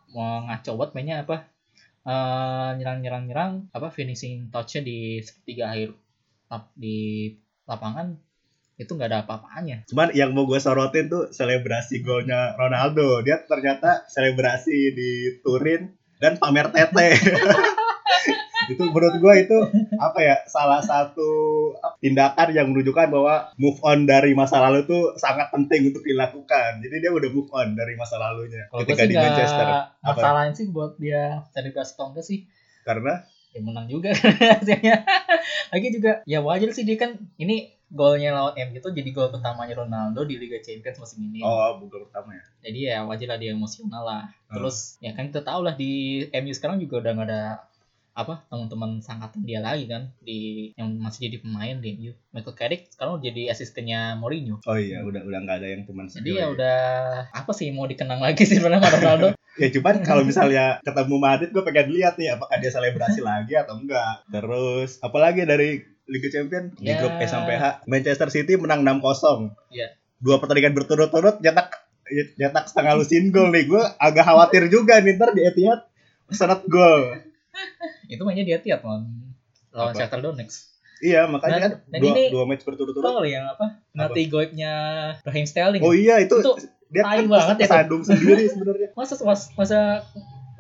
mau 0.10 0.41
ngaco 0.41 0.74
banget 0.74 0.91
mainnya 0.93 1.17
apa 1.22 1.50
Eh, 2.03 2.70
nyerang-nyerang-nyerang 2.75 3.72
apa 3.72 3.88
finishing 3.88 4.51
touch-nya 4.51 4.84
di 4.84 5.24
sepertiga 5.24 5.72
akhir 5.72 5.96
di 6.75 7.32
lapangan 7.70 8.20
itu 8.74 8.89
nggak 8.89 9.10
ada 9.10 9.20
apa-apanya 9.24 9.86
Cuman 9.86 10.10
yang 10.17 10.34
mau 10.34 10.50
gue 10.50 10.58
sorotin 10.58 11.05
tuh 11.05 11.29
selebrasi 11.29 12.01
golnya 12.01 12.58
Ronaldo. 12.58 13.22
Dia 13.22 13.46
ternyata 13.46 14.10
selebrasi 14.10 14.98
di 14.98 15.12
Turin 15.46 15.93
dan 16.17 16.41
pamer 16.41 16.74
tete. 16.74 17.13
itu 18.63 18.79
menurut 18.79 19.20
gue 19.20 19.34
itu 19.43 19.58
apa 20.00 20.20
ya 20.24 20.36
salah 20.48 20.79
satu 20.79 21.27
tindakan 22.00 22.55
yang 22.55 22.72
menunjukkan 22.72 23.12
bahwa 23.12 23.51
move 23.60 23.75
on 23.84 24.08
dari 24.08 24.32
masa 24.32 24.63
lalu 24.63 24.88
tuh 24.88 25.20
sangat 25.20 25.51
penting 25.51 25.91
untuk 25.91 26.01
dilakukan. 26.01 26.79
Jadi 26.79 26.96
dia 27.03 27.12
udah 27.12 27.29
move 27.29 27.51
on 27.51 27.75
dari 27.75 27.93
masa 28.00 28.17
lalunya 28.17 28.72
gue 28.72 28.88
ketika 28.88 29.05
di 29.05 29.15
Manchester. 29.20 29.65
Apa? 29.67 30.15
masalahin 30.15 30.53
sih 30.55 30.67
buat 30.72 30.96
dia 30.98 31.43
selebrasi 31.51 31.93
atau 31.96 32.12
enggak 32.12 32.25
sih 32.25 32.48
Karena 32.84 33.24
ya 33.53 33.62
menang 33.62 33.86
juga 33.86 34.10
hasilnya. 34.60 35.05
Lagi 35.69 35.88
juga 35.93 36.12
ya 36.25 36.41
wajar 36.41 36.74
sih 36.74 36.83
dia 36.83 36.98
kan 36.98 37.15
ini 37.38 37.69
golnya 37.93 38.33
lawan 38.33 38.57
MU 38.57 38.81
itu 38.81 38.89
jadi 38.89 39.10
gol 39.13 39.29
pertamanya 39.29 39.86
Ronaldo 39.86 40.25
di 40.25 40.41
Liga 40.41 40.57
Champions 40.57 40.98
musim 40.98 41.29
ini. 41.29 41.45
oh 41.45 41.77
bukan 41.77 42.10
pertama 42.10 42.33
ya. 42.33 42.43
Jadi 42.65 42.79
ya 42.89 42.98
wajar 43.05 43.38
lah 43.38 43.39
dia 43.39 43.53
emosional 43.53 44.01
lah. 44.01 44.24
Hmm. 44.50 44.57
Terus 44.57 44.98
ya 44.98 45.13
kan 45.13 45.29
kita 45.29 45.45
tahu 45.45 45.62
lah 45.62 45.77
di 45.77 46.25
MU 46.33 46.51
sekarang 46.51 46.81
juga 46.81 47.05
udah 47.05 47.12
nggak 47.13 47.27
ada 47.29 47.41
apa 48.13 48.46
teman-teman 48.46 49.01
sangkatan 49.01 49.41
dia 49.41 49.58
lagi 49.58 49.89
kan 49.89 50.13
di 50.22 50.70
yang 50.77 50.93
masih 51.01 51.25
jadi 51.29 51.41
pemain 51.41 51.82
di 51.82 51.98
MU. 51.98 52.13
Michael 52.29 52.53
Carrick 52.53 52.82
sekarang 52.93 53.17
jadi 53.17 53.50
asistennya 53.50 54.13
Mourinho. 54.22 54.62
Oh 54.70 54.77
iya, 54.77 55.01
udah 55.01 55.25
udah 55.25 55.39
nggak 55.41 55.58
ada 55.58 55.67
yang 55.74 55.82
teman 55.89 56.05
Jadi 56.05 56.29
ya 56.38 56.53
udah 56.53 56.79
apa 57.34 57.51
sih 57.58 57.74
mau 57.74 57.89
dikenang 57.89 58.22
lagi 58.22 58.46
sih 58.46 58.62
sebenarnya 58.62 58.89
Ronaldo? 58.89 59.29
Ya 59.53 59.70
cuman 59.70 60.01
kalau 60.01 60.25
misalnya 60.25 60.82
ketemu 60.82 61.15
Madrid 61.22 61.53
gue 61.53 61.62
pengen 61.62 61.93
lihat 61.93 62.17
nih 62.17 62.34
apakah 62.34 62.58
dia 62.58 62.74
selebrasi 62.74 63.22
lagi 63.29 63.53
atau 63.53 63.77
enggak. 63.77 64.25
Terus 64.34 64.98
apalagi 64.98 65.46
dari 65.46 65.77
Liga 66.10 66.25
Champion 66.34 66.74
di 66.74 66.89
Ya. 66.89 66.98
grup 66.98 67.22
E 67.22 67.29
sampai 67.29 67.62
H 67.62 67.86
Manchester 67.86 68.34
City 68.34 68.58
menang 68.58 68.82
6-0. 68.82 69.53
Iya. 69.70 69.93
Dua 70.17 70.41
pertandingan 70.41 70.74
berturut-turut 70.74 71.38
nyetak 71.38 71.70
nyetak 72.41 72.65
setengah 72.65 72.98
lusin 72.98 73.29
gol 73.29 73.53
nih. 73.53 73.70
Gue 73.70 73.84
agak 74.01 74.25
khawatir 74.25 74.74
juga 74.74 74.98
nih 74.98 75.22
ntar 75.22 75.38
di 75.38 75.46
Etihad 75.46 75.86
seret 76.34 76.65
gol. 76.65 77.13
Itu 78.07 78.22
mainnya 78.24 78.45
dia 78.45 78.57
tiap 78.60 78.83
lawan 78.86 79.10
lawan? 79.74 79.93
Shakhtar 79.93 80.22
Donetsk. 80.22 80.74
Iya 81.03 81.27
makanya 81.27 81.60
Dan- 81.60 81.63
kan 81.63 81.72
dan 81.91 82.00
dua, 82.00 82.12
ini- 82.15 82.31
dua 82.31 82.43
match 82.48 82.63
berturut-turut. 82.63 83.03
Tahu 83.03 83.25
yang 83.27 83.45
apa? 83.50 83.83
Nanti 83.91 84.22
goibnya 84.31 84.74
Raheem 85.22 85.43
Sterling. 85.43 85.81
Oh 85.83 85.91
iya 85.91 86.24
itu, 86.24 86.39
Itu 86.39 86.55
dia 86.88 87.03
kan 87.03 87.25
banget 87.27 87.57
ya, 87.60 87.67
kesandung 87.67 88.03
sendiri 88.05 88.48
sebenarnya. 88.48 88.89
masa 88.98 89.19
mas, 89.25 89.51
masa 89.57 90.05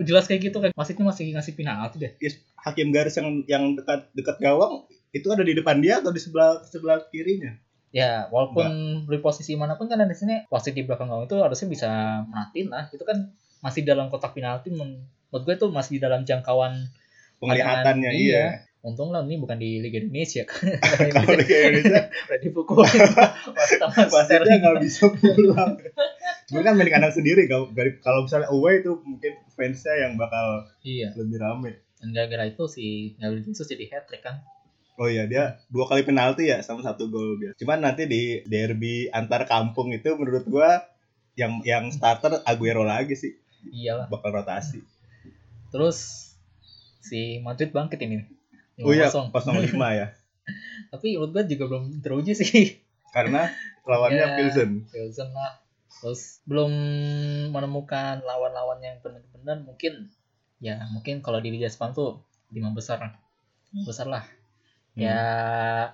jelas 0.01 0.25
kayak 0.25 0.49
gitu 0.49 0.57
kan 0.57 0.73
wasitnya 0.73 1.05
masih 1.05 1.29
ngasih 1.37 1.53
penalti 1.53 2.01
deh 2.01 2.11
Hakim 2.57 2.89
garis 2.89 3.13
yang 3.13 3.45
yang 3.45 3.63
dekat 3.77 4.09
dekat 4.17 4.41
gawang 4.41 4.89
itu 5.13 5.29
ada 5.29 5.45
di 5.45 5.53
depan 5.53 5.77
dia 5.77 6.01
atau 6.01 6.09
di 6.09 6.17
sebelah 6.17 6.65
sebelah 6.65 7.05
kirinya? 7.13 7.53
ya 7.93 8.25
walaupun 8.33 9.05
di 9.05 9.21
posisi 9.21 9.53
mana 9.53 9.77
pun 9.77 9.85
kan 9.85 10.01
di 10.01 10.17
sini 10.17 10.49
wasit 10.49 10.73
di 10.73 10.81
belakang 10.81 11.13
gawang 11.13 11.29
itu 11.29 11.37
harusnya 11.37 11.69
bisa 11.69 11.89
matiin 12.25 12.73
lah 12.73 12.89
itu 12.89 13.05
kan 13.05 13.29
masih 13.61 13.85
dalam 13.85 14.09
kotak 14.09 14.33
penalti 14.33 14.73
men- 14.73 15.05
menurut 15.33 15.49
gue 15.49 15.55
itu 15.57 15.67
masih 15.73 15.91
di 15.97 15.99
dalam 16.05 16.21
jangkauan 16.21 16.93
Penglihatannya 17.41 18.13
pandangan, 18.13 18.13
iya. 18.13 18.45
untung 18.85 19.09
lah 19.09 19.25
ini 19.25 19.41
bukan 19.41 19.57
di 19.57 19.81
Liga 19.81 19.97
Indonesia 20.05 20.45
kan 20.45 20.61
Kalau 21.17 21.33
di 21.41 21.45
Indonesia 21.49 22.01
udah 22.13 22.39
dipukulin 22.39 23.01
wasit 23.57 23.79
sama 23.81 23.93
wasitnya 24.05 24.21
Sterling. 24.45 24.59
nggak 24.61 24.75
bisa 24.85 25.03
pulang. 25.09 25.73
Cuma 26.45 26.59
kan 26.61 26.73
main 26.77 26.89
kandang 26.93 27.15
sendiri 27.17 27.49
kalau 27.49 28.19
misalnya 28.21 28.53
away 28.53 28.85
itu 28.85 28.93
mungkin 29.01 29.33
fansnya 29.57 30.05
yang 30.05 30.13
bakal 30.21 30.69
iya 30.85 31.09
lebih 31.17 31.41
rame. 31.41 31.81
dan 32.03 32.11
gara-gara 32.13 32.45
itu 32.51 32.63
si 32.69 33.15
Gabriel 33.17 33.47
Jesus 33.47 33.65
jadi 33.65 33.87
hat 33.89 34.05
trick 34.05 34.21
kan 34.21 34.43
Oh 34.93 35.09
iya 35.09 35.25
dia 35.25 35.57
dua 35.73 35.89
kali 35.89 36.05
penalti 36.05 36.53
ya 36.53 36.61
sama 36.61 36.85
satu 36.85 37.09
gol 37.09 37.41
biasa. 37.41 37.57
Cuman 37.57 37.81
nanti 37.81 38.05
di 38.05 38.45
derby 38.45 39.09
antar 39.09 39.49
kampung 39.49 39.89
itu 39.89 40.13
menurut 40.13 40.45
gua 40.45 40.85
yang 41.33 41.65
yang 41.65 41.89
starter 41.89 42.45
Aguero 42.45 42.85
lagi 42.85 43.17
sih 43.17 43.33
iyalah 43.73 44.05
bakal 44.05 44.37
rotasi. 44.37 44.85
Terus 45.73 45.97
si 46.99 47.37
Madrid 47.39 47.69
bangkit 47.69 47.97
ini 47.99 48.29
Oh 48.79 48.89
iya 48.89 49.09
5-0. 49.09 49.33
05 49.33 49.73
ya. 49.91 50.07
tapi 50.91 51.13
menurut 51.13 51.31
gue 51.31 51.43
juga 51.51 51.63
belum 51.67 51.99
teruji 51.99 52.33
sih 52.33 52.77
Karena 53.09 53.49
lawannya 53.83 54.25
Ya. 54.25 54.35
Pilsen. 54.35 54.85
Pilsen 54.87 55.29
lah 55.29 55.57
terus 55.95 56.41
belum 56.43 56.71
menemukan 57.49 58.21
lawan-lawan 58.21 58.77
yang 58.79 58.97
benar-benar 58.99 59.61
mungkin 59.61 60.09
ya 60.57 60.83
mungkin 60.89 61.19
kalau 61.19 61.37
di 61.37 61.49
Liga 61.49 61.67
Spanyol 61.67 61.93
tuh 61.93 62.11
lima 62.49 62.69
besar 62.69 63.17
besar 63.81 64.05
lah 64.05 64.25
Hmm. 64.93 65.01
ya 65.01 65.21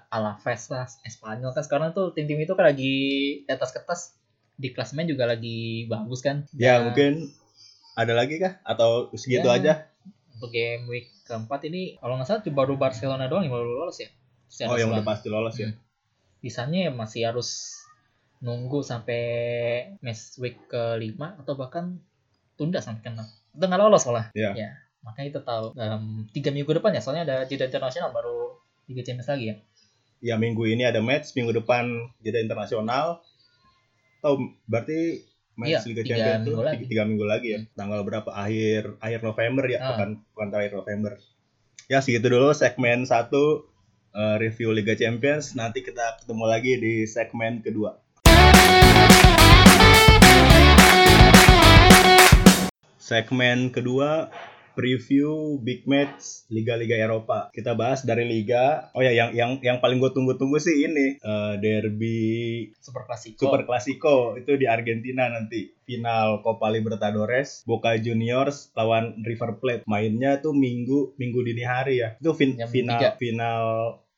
Alaves 0.09 0.67
lah 0.67 0.83
Espanyol 1.01 1.49
kan 1.49 1.63
sekarang 1.63 1.89
tuh 1.89 2.11
tim-tim 2.11 2.35
itu 2.37 2.51
kan 2.51 2.67
lagi 2.67 2.95
di 3.39 3.47
atas 3.47 3.71
kertas 3.71 4.11
di 4.53 4.69
klasemen 4.69 5.07
juga 5.07 5.23
lagi 5.23 5.87
bagus 5.87 6.19
kan 6.19 6.43
Ya, 6.51 6.77
Dan 6.77 6.91
mungkin 6.91 7.11
ada 7.99 8.13
lagi 8.13 8.39
kah 8.39 8.63
atau 8.63 9.11
segitu 9.13 9.43
Ya. 9.45 9.55
aja? 9.55 9.73
untuk 10.31 10.49
game 10.49 10.87
week 10.87 11.11
keempat 11.23 11.67
ini 11.67 11.99
kalau 11.99 12.15
nggak 12.15 12.23
salah 12.25 12.39
cuma 12.39 12.55
baru 12.57 12.73
Barcelona 12.75 13.27
doang 13.27 13.43
yang 13.43 13.51
baru 13.51 13.75
lolos 13.75 13.99
ya 13.99 14.07
Secara 14.47 14.71
Oh, 14.71 14.77
yang 14.77 14.89
udah 14.89 15.03
pasti 15.03 15.27
lolos 15.27 15.53
ya. 15.53 15.67
Hmm. 15.67 15.75
sisanya 16.39 16.79
ya 16.87 16.91
masih 16.91 17.21
harus 17.23 17.75
nunggu 18.39 18.79
sampai 18.81 19.21
match 19.99 20.39
week 20.39 20.55
kelima 20.65 21.35
atau 21.35 21.53
bahkan 21.53 21.99
tunda 22.55 22.79
sampai 22.79 23.03
ke 23.03 23.09
enam 23.09 23.27
itu 23.49 23.61
nggak 23.61 23.77
lolos 23.77 24.07
malah 24.07 24.31
Iya. 24.31 24.51
ya 24.55 24.69
makanya 24.99 25.27
kita 25.29 25.41
tahu 25.43 25.65
dalam 25.73 26.03
tiga 26.29 26.49
minggu 26.49 26.71
depan 26.73 26.91
ya 26.91 26.99
soalnya 26.99 27.23
ada 27.25 27.35
jeda 27.43 27.67
internasional 27.67 28.09
baru 28.09 28.55
Liga 28.85 29.03
Champions 29.03 29.27
lagi 29.27 29.45
ya 29.45 29.55
Ya 30.19 30.35
minggu 30.35 30.63
ini 30.65 30.83
ada 30.83 30.99
match, 30.99 31.31
minggu 31.31 31.51
depan 31.53 31.87
jeda 32.19 32.39
internasional. 32.39 33.23
Atau 34.17 34.35
berarti 34.65 35.23
match 35.59 35.75
Iya, 35.75 35.79
Liga 35.83 36.01
tiga 36.07 36.15
Champions 36.15 36.43
itu 36.47 36.51
tiga, 36.55 36.87
tiga 36.87 37.03
minggu 37.03 37.25
lagi 37.27 37.47
ya. 37.51 37.59
Tanggal 37.75 37.99
berapa? 38.07 38.29
Akhir 38.31 38.95
akhir 39.03 39.19
November 39.21 39.63
ya, 39.67 39.79
Ah. 39.83 39.87
pekan 39.99 40.09
pekan 40.31 40.47
terakhir 40.49 40.73
November. 40.79 41.13
Ya 41.91 41.99
segitu 41.99 42.31
dulu 42.31 42.55
segmen 42.55 43.03
satu 43.03 43.67
eh, 44.09 44.35
review 44.39 44.71
Liga 44.71 44.95
Champions. 44.95 45.53
Nanti 45.53 45.83
kita 45.83 46.23
ketemu 46.23 46.45
lagi 46.47 46.73
di 46.79 46.93
segmen 47.03 47.59
kedua. 47.59 47.99
Segmen 52.99 53.73
kedua 53.73 54.29
preview 54.79 55.27
big 55.59 55.83
match 55.83 56.47
liga-liga 56.47 56.95
Eropa. 56.95 57.51
Kita 57.51 57.75
bahas 57.75 58.01
dari 58.01 58.23
liga. 58.23 58.87
Oh 58.95 59.03
ya, 59.03 59.11
yang 59.11 59.35
yang 59.35 59.51
yang 59.59 59.77
paling 59.77 59.99
gue 59.99 60.07
tunggu-tunggu 60.09 60.55
sih 60.55 60.87
ini 60.87 61.19
eh, 61.19 61.53
derby 61.59 62.19
Super 62.79 63.03
Clasico 63.03 63.43
Super 63.43 63.67
Clasico 63.67 64.15
itu 64.33 64.55
di 64.55 64.63
Argentina 64.65 65.27
nanti. 65.27 65.75
Final 65.83 66.39
Copa 66.39 66.69
Libertadores 66.69 67.65
Boca 67.65 67.91
Juniors 67.93 68.69
lawan 68.71 69.19
River 69.19 69.57
Plate. 69.57 69.83
Mainnya 69.83 70.39
tuh 70.39 70.53
minggu 70.53 71.17
minggu 71.17 71.39
dini 71.41 71.61
hari 71.61 71.99
ya. 71.99 72.15
Itu 72.15 72.31
fin- 72.31 72.55
Jam 72.55 72.69
final 72.69 72.95
tiga. 72.95 73.09
final 73.17 73.63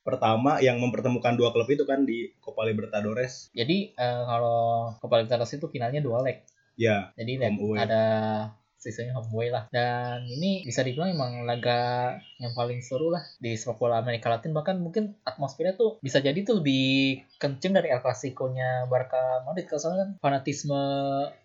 pertama 0.01 0.57
yang 0.59 0.77
mempertemukan 0.77 1.33
dua 1.33 1.49
klub 1.49 1.65
itu 1.67 1.85
kan 1.85 2.03
di 2.03 2.33
Copa 2.37 2.65
Libertadores. 2.65 3.49
jadi 3.51 3.93
eh, 3.93 4.21
kalau 4.25 4.89
Copa 4.97 5.17
Libertadores 5.17 5.53
itu 5.53 5.65
finalnya 5.67 6.01
dua 6.01 6.21
leg 6.21 6.41
Ya, 6.73 7.13
jadi 7.13 7.37
leg 7.37 7.53
away. 7.55 7.77
ada 7.77 8.03
sisanya 8.81 9.13
home 9.13 9.29
away 9.37 9.53
lah 9.53 9.69
dan 9.69 10.25
ini 10.25 10.65
bisa 10.65 10.81
dibilang 10.81 11.13
emang 11.13 11.45
laga 11.45 12.17
yang 12.41 12.57
paling 12.57 12.81
seru 12.81 13.13
lah 13.13 13.21
di 13.37 13.53
sepak 13.53 13.77
bola 13.77 14.01
Amerika 14.01 14.33
Latin 14.33 14.57
bahkan 14.57 14.81
mungkin 14.81 15.13
atmosfernya 15.21 15.77
tuh 15.77 16.01
bisa 16.01 16.17
jadi 16.17 16.41
tuh 16.41 16.65
lebih 16.65 17.21
kenceng 17.37 17.77
dari 17.77 17.93
El 17.93 18.01
Clasico-nya 18.01 18.89
Barca 18.89 19.45
Madrid 19.45 19.69
kalau 19.69 19.79
soalnya 19.85 19.99
kan 20.01 20.11
fanatisme 20.17 20.81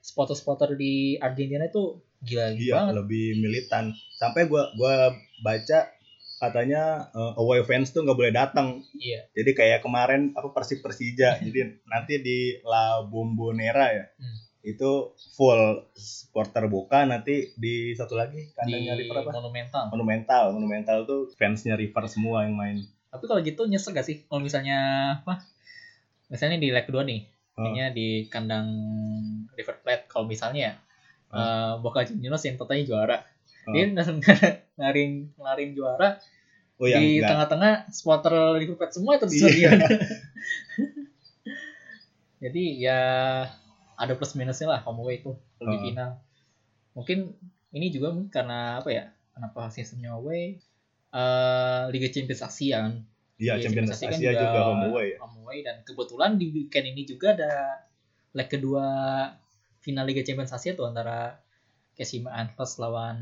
supporter-supporter 0.00 0.80
di 0.80 1.20
Argentina 1.20 1.68
itu 1.68 2.00
gila 2.24 2.56
iya 2.56 2.74
banget 2.80 2.94
lebih 3.04 3.26
militan. 3.44 3.92
Sampai 4.16 4.48
gua 4.48 4.72
gua 4.74 5.12
baca 5.44 5.92
katanya 6.36 7.12
eh, 7.12 7.32
away 7.40 7.64
fans 7.64 7.92
tuh 7.92 8.04
nggak 8.04 8.18
boleh 8.18 8.32
datang. 8.32 8.80
iya 8.96 9.28
Jadi 9.36 9.50
kayak 9.52 9.84
kemarin 9.84 10.32
apa 10.32 10.52
Persib 10.52 10.80
Persija. 10.80 11.40
Jadi 11.40 11.84
nanti 11.88 12.20
di 12.20 12.38
La 12.64 13.04
Bombonera 13.04 13.92
ya. 13.92 14.04
Hmm. 14.16 14.45
Itu 14.66 15.14
full 15.32 15.84
supporter 15.92 16.66
Boca 16.66 17.02
nanti 17.02 17.50
di 17.54 17.92
satu 17.92 18.12
lagi 18.12 18.40
di 18.40 18.52
kandangnya 18.52 18.92
River 18.94 19.20
apa? 19.20 19.28
monumental 19.32 19.82
Monumental. 19.88 20.42
Monumental 20.50 21.02
tuh 21.02 21.26
fansnya 21.32 21.74
River 21.74 22.06
semua 22.06 22.42
yang 22.42 22.52
main. 22.52 22.76
tapi 23.06 23.24
kalau 23.24 23.40
gitu 23.40 23.64
nyesek 23.64 23.92
gak 23.92 24.04
sih 24.04 24.22
kalau 24.22 24.40
misalnya 24.40 24.76
apa 25.16 25.40
misalnya 26.26 26.56
di 26.56 26.68
leg 26.68 26.84
kedua 26.84 27.02
nih 27.02 27.24
Oh. 27.54 27.64
Ininya 27.64 27.88
di 27.88 28.26
kandang 28.26 28.66
River 29.50 29.74
Plate 29.80 30.04
kalau 30.04 30.26
misalnya 30.26 30.60
ya 30.60 30.72
eh, 31.32 31.72
Boca 31.78 32.02
Juniors 32.02 32.42
yang 32.42 32.56
totalnya 32.56 32.84
juara 32.84 33.16
Oh. 33.64 33.72
dia 33.72 33.88
ngaring 34.76 35.32
ngaring 35.34 35.70
juara 35.72 36.20
Oh 36.76 36.84
di 36.84 37.16
enggak. 37.16 37.26
tengah-tengah 37.26 37.72
supporter 37.88 38.32
River 38.54 38.76
Plate 38.76 38.92
semua 38.92 39.14
itu 39.14 39.24
di 39.24 39.32
Iya. 39.32 39.40
stadion 39.40 39.78
jadi 42.38 42.62
ya 42.78 43.00
ada 43.96 44.12
plus 44.14 44.36
minusnya 44.36 44.68
lah 44.70 44.80
home 44.84 45.02
away 45.02 45.20
itu 45.20 45.32
Oh. 45.56 45.72
final 45.80 46.20
mungkin 46.92 47.32
ini 47.72 47.88
juga 47.88 48.12
mungkin 48.12 48.28
karena 48.28 48.80
apa 48.80 48.88
ya 48.92 49.04
kenapa 49.32 49.72
sistemnya 49.72 50.12
away 50.14 50.60
eh 51.10 51.82
Liga 51.90 52.08
Champions 52.12 52.44
Asia 52.44 52.84
kan 52.84 52.94
Iya 53.36 53.60
Champions 53.60 53.92
Asia 53.92 54.08
kan 54.08 54.16
Asia 54.16 54.32
juga 54.32 54.60
home 54.64 54.84
away 54.92 55.06
ya. 55.12 55.18
home 55.20 55.36
away 55.44 55.58
dan 55.60 55.80
kebetulan 55.82 56.36
di 56.36 56.52
weekend 56.52 56.92
ini 56.92 57.04
juga 57.04 57.32
ada 57.36 57.52
leg 58.32 58.48
kedua 58.48 58.84
final 59.80 60.04
Liga 60.04 60.20
Champions 60.20 60.52
Asia 60.52 60.72
tuh 60.72 60.88
antara 60.88 61.40
Kashima 61.96 62.32
Antlers 62.32 62.76
lawan 62.76 63.16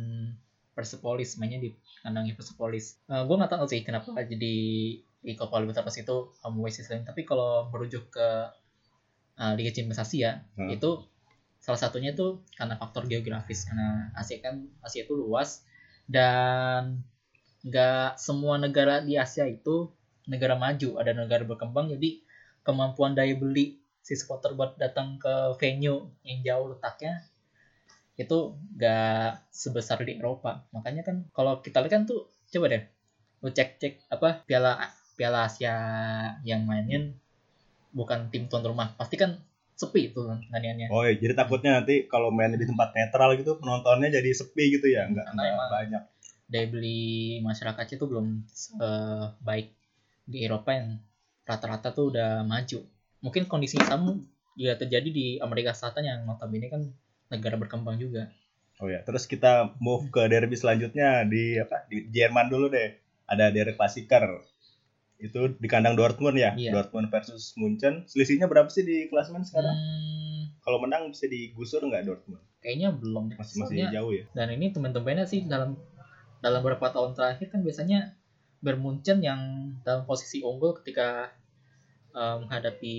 Persepolis 0.75 1.39
mainnya 1.39 1.63
di 1.63 1.71
kandangnya 2.03 2.35
Persepolis. 2.35 2.99
Uh, 3.07 3.23
gue 3.23 3.37
nggak 3.39 3.53
tahu 3.55 3.67
sih 3.71 3.87
kenapa 3.87 4.11
jadi 4.27 4.55
di 4.99 5.33
Copa 5.39 5.63
Libertadores 5.63 6.03
itu 6.03 6.35
home 6.43 6.59
away 6.59 6.75
system. 6.75 7.07
Tapi 7.07 7.23
kalau 7.23 7.71
merujuk 7.71 8.11
ke 8.11 8.29
uh, 9.39 9.53
Liga 9.57 9.71
Champions 9.75 10.01
Asia. 10.03 10.43
Hmm. 10.59 10.71
itu 10.71 11.03
salah 11.65 11.81
satunya 11.81 12.13
tuh 12.13 12.45
karena 12.61 12.77
faktor 12.77 13.09
geografis 13.09 13.65
karena 13.65 14.13
Asia 14.13 14.41
kan 14.45 14.69
Asia 14.85 15.07
itu 15.07 15.15
luas. 15.17 15.65
Dan 16.05 17.01
nggak 17.65 18.21
semua 18.21 18.61
negara 18.61 19.01
di 19.01 19.17
Asia 19.17 19.49
itu 19.49 19.89
negara 20.29 20.57
maju 20.57 21.01
ada 21.01 21.13
negara 21.17 21.45
berkembang. 21.49 21.89
Jadi 21.93 22.21
kemampuan 22.65 23.17
daya 23.17 23.37
beli 23.37 23.81
si 24.05 24.13
supporter 24.17 24.53
buat 24.53 24.77
datang 24.77 25.17
ke 25.17 25.57
venue 25.57 26.13
yang 26.29 26.45
jauh 26.45 26.77
letaknya 26.77 27.25
itu 28.15 28.55
nggak 28.77 29.49
sebesar 29.49 30.05
di 30.05 30.21
Eropa. 30.21 30.69
Makanya 30.77 31.03
kan 31.03 31.25
kalau 31.33 31.65
kita 31.65 31.81
lihat 31.81 31.93
kan 31.93 32.03
tuh 32.05 32.29
coba 32.53 32.69
deh 32.71 32.85
lu 33.45 33.53
cek 33.53 33.77
cek 33.77 33.95
apa 34.09 34.41
piala 34.49 34.81
piala 35.21 35.45
Asia 35.45 35.77
yang 36.49 36.65
mainin 36.65 37.13
bukan 37.95 38.29
tim 38.29 38.51
tuan 38.51 38.67
rumah 38.67 38.93
pasti 38.99 39.15
kan 39.15 39.39
sepi 39.75 40.11
itu 40.11 40.23
tandingannya 40.51 40.87
Oh 40.91 41.03
iya, 41.07 41.15
jadi 41.19 41.35
takutnya 41.35 41.83
nanti 41.83 42.07
kalau 42.07 42.31
mainnya 42.31 42.59
di 42.59 42.67
tempat 42.67 42.95
netral 42.95 43.35
gitu 43.39 43.59
penontonnya 43.59 44.11
jadi 44.19 44.31
sepi 44.31 44.65
gitu 44.79 44.87
ya, 44.91 45.07
nggak 45.11 45.25
Karena 45.31 45.43
nggak 45.55 45.71
banyak. 45.71 46.03
daya 46.45 46.67
beli 46.69 47.41
masyarakat 47.41 47.87
itu 47.97 48.05
belum 48.05 48.27
eh, 48.79 49.25
baik 49.43 49.67
di 50.29 50.39
Eropa 50.45 50.71
yang 50.77 51.01
rata-rata 51.49 51.91
tuh 51.91 52.13
udah 52.13 52.43
maju 52.45 52.85
mungkin 53.25 53.49
kondisi 53.49 53.81
sama 53.81 54.13
juga 54.55 54.77
terjadi 54.79 55.09
di 55.09 55.27
Amerika 55.41 55.73
Selatan 55.73 56.05
yang 56.05 56.19
notabene 56.29 56.69
kan 56.69 56.83
negara 57.33 57.57
berkembang 57.57 57.97
juga 57.97 58.29
Oh 58.83 58.91
ya, 58.91 59.07
terus 59.07 59.31
kita 59.31 59.71
move 59.79 60.11
ke 60.11 60.27
derby 60.27 60.59
selanjutnya 60.59 61.23
di 61.23 61.63
apa? 61.63 61.87
Di 61.87 62.11
Jerman 62.11 62.51
dulu 62.51 62.67
deh. 62.75 62.91
Ada 63.31 63.55
derby 63.55 63.79
klasiker. 63.79 64.43
Itu 65.25 65.41
di 65.55 65.65
kandang 65.65 65.97
Dortmund 65.97 66.37
ya, 66.37 66.53
Iya. 66.53 66.71
Dortmund 66.71 67.09
versus 67.09 67.57
Munchen. 67.57 68.05
Selisihnya 68.05 68.45
berapa 68.45 68.69
sih 68.69 68.83
di 68.83 69.09
klasemen 69.09 69.41
sekarang? 69.41 69.73
Hmm, 69.73 70.43
Kalau 70.61 70.77
menang 70.79 71.09
bisa 71.09 71.25
digusur 71.27 71.81
nggak 71.81 72.05
Dortmund? 72.05 72.45
kayaknya 72.59 72.93
belum. 72.93 73.29
Masih 73.31 73.57
masih 73.59 73.77
Soalnya- 73.77 73.93
jauh 73.93 74.09
ya. 74.11 74.25
dan 74.33 74.49
ini 74.51 74.69
teman-temannya 74.69 75.25
sih 75.25 75.45
dalam 75.45 75.77
dalam 76.39 76.61
beberapa 76.61 76.89
tahun 76.91 77.13
terakhir 77.13 77.49
kan 77.49 77.61
biasanya 77.61 78.17
Bermunchen 78.59 79.21
yang 79.21 79.41
dalam 79.81 80.05
posisi 80.05 80.41
unggul 80.41 80.73
ketika 80.75 81.29
eh, 82.11 82.37
menghadapi 82.39 82.97